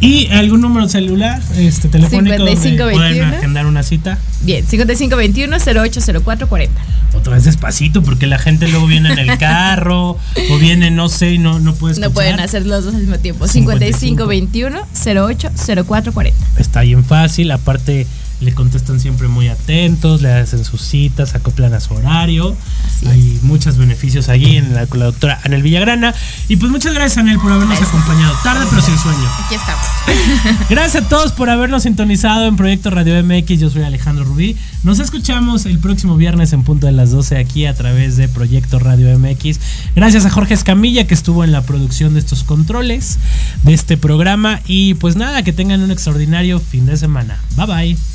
¿Y 0.06 0.28
algún 0.28 0.62
número 0.62 0.88
celular, 0.88 1.41
este 1.58 1.89
telefónico 1.89 2.38
donde 2.38 2.56
5521. 2.56 2.93
pueden 2.93 3.24
agendar 3.24 3.66
una 3.66 3.82
cita? 3.82 4.20
Bien, 4.41 4.64
5521-080440. 4.68 6.70
Otra 7.16 7.34
vez 7.34 7.45
despacito, 7.45 8.03
porque 8.03 8.28
la 8.28 8.38
gente 8.38 8.68
luego 8.68 8.86
viene 8.86 9.14
en 9.14 9.18
el 9.18 9.36
carro 9.39 10.20
o 10.51 10.58
viene, 10.60 10.91
no 10.91 11.10
sé, 11.10 11.34
y 11.34 11.39
no, 11.39 11.60
no 11.60 11.74
puede 11.74 11.93
escuchar. 11.93 12.12
No 12.12 12.14
pueden 12.14 12.39
hacer 12.39 12.68
los 12.68 12.86
dos 12.86 12.93
al 12.93 13.01
mismo 13.01 13.18
tiempo. 13.18 13.47
55. 13.47 14.28
5521-080440. 14.28 16.34
Está 16.58 16.82
bien 16.82 17.03
fácil, 17.03 17.49
aparte 17.49 18.06
le 18.45 18.53
contestan 18.53 18.99
siempre 18.99 19.27
muy 19.27 19.47
atentos, 19.47 20.21
le 20.21 20.31
hacen 20.31 20.63
sus 20.63 20.81
citas, 20.81 21.33
acoplan 21.33 21.73
a 21.73 21.79
su 21.79 21.95
horario. 21.95 22.55
Así 22.85 23.07
Hay 23.07 23.39
muchos 23.41 23.77
beneficios 23.77 24.29
allí 24.29 24.57
en 24.57 24.73
la, 24.73 24.85
con 24.85 24.99
la 24.99 25.05
doctora 25.05 25.39
Anel 25.43 25.63
Villagrana. 25.63 26.13
Y 26.47 26.57
pues 26.57 26.71
muchas 26.71 26.93
gracias, 26.93 27.17
Anel, 27.17 27.39
por 27.39 27.51
habernos 27.51 27.77
Gracias. 27.77 27.89
acompañado. 27.89 28.35
Tarde, 28.43 28.65
pero 28.69 28.81
sin 28.81 28.97
sueño. 28.99 29.27
Aquí 29.45 29.55
estamos. 29.55 29.85
Gracias 30.69 31.03
a 31.03 31.09
todos 31.09 31.31
por 31.31 31.49
habernos 31.49 31.83
sintonizado 31.83 32.45
en 32.45 32.55
Proyecto 32.55 32.91
Radio 32.91 33.21
MX. 33.23 33.59
Yo 33.59 33.69
soy 33.71 33.81
Alejandro 33.81 34.23
Rubí. 34.23 34.55
Nos 34.83 34.99
escuchamos 34.99 35.65
el 35.65 35.79
próximo 35.79 36.15
viernes 36.15 36.53
en 36.53 36.63
punto 36.63 36.85
de 36.85 36.93
las 36.93 37.09
12 37.09 37.37
aquí 37.37 37.65
a 37.65 37.73
través 37.73 38.15
de 38.15 38.27
Proyecto 38.27 38.77
Radio 38.77 39.17
MX. 39.17 39.59
Gracias 39.95 40.25
a 40.25 40.29
Jorge 40.29 40.53
Escamilla 40.53 41.07
que 41.07 41.15
estuvo 41.15 41.43
en 41.43 41.51
la 41.51 41.63
producción 41.63 42.13
de 42.13 42.19
estos 42.19 42.43
controles 42.43 43.17
de 43.63 43.73
este 43.73 43.97
programa. 43.97 44.61
Y 44.67 44.93
pues 44.93 45.15
nada, 45.15 45.41
que 45.41 45.51
tengan 45.51 45.81
un 45.81 45.89
extraordinario 45.89 46.59
fin 46.59 46.85
de 46.85 46.95
semana. 46.95 47.39
Bye 47.57 47.65
bye. 47.65 48.14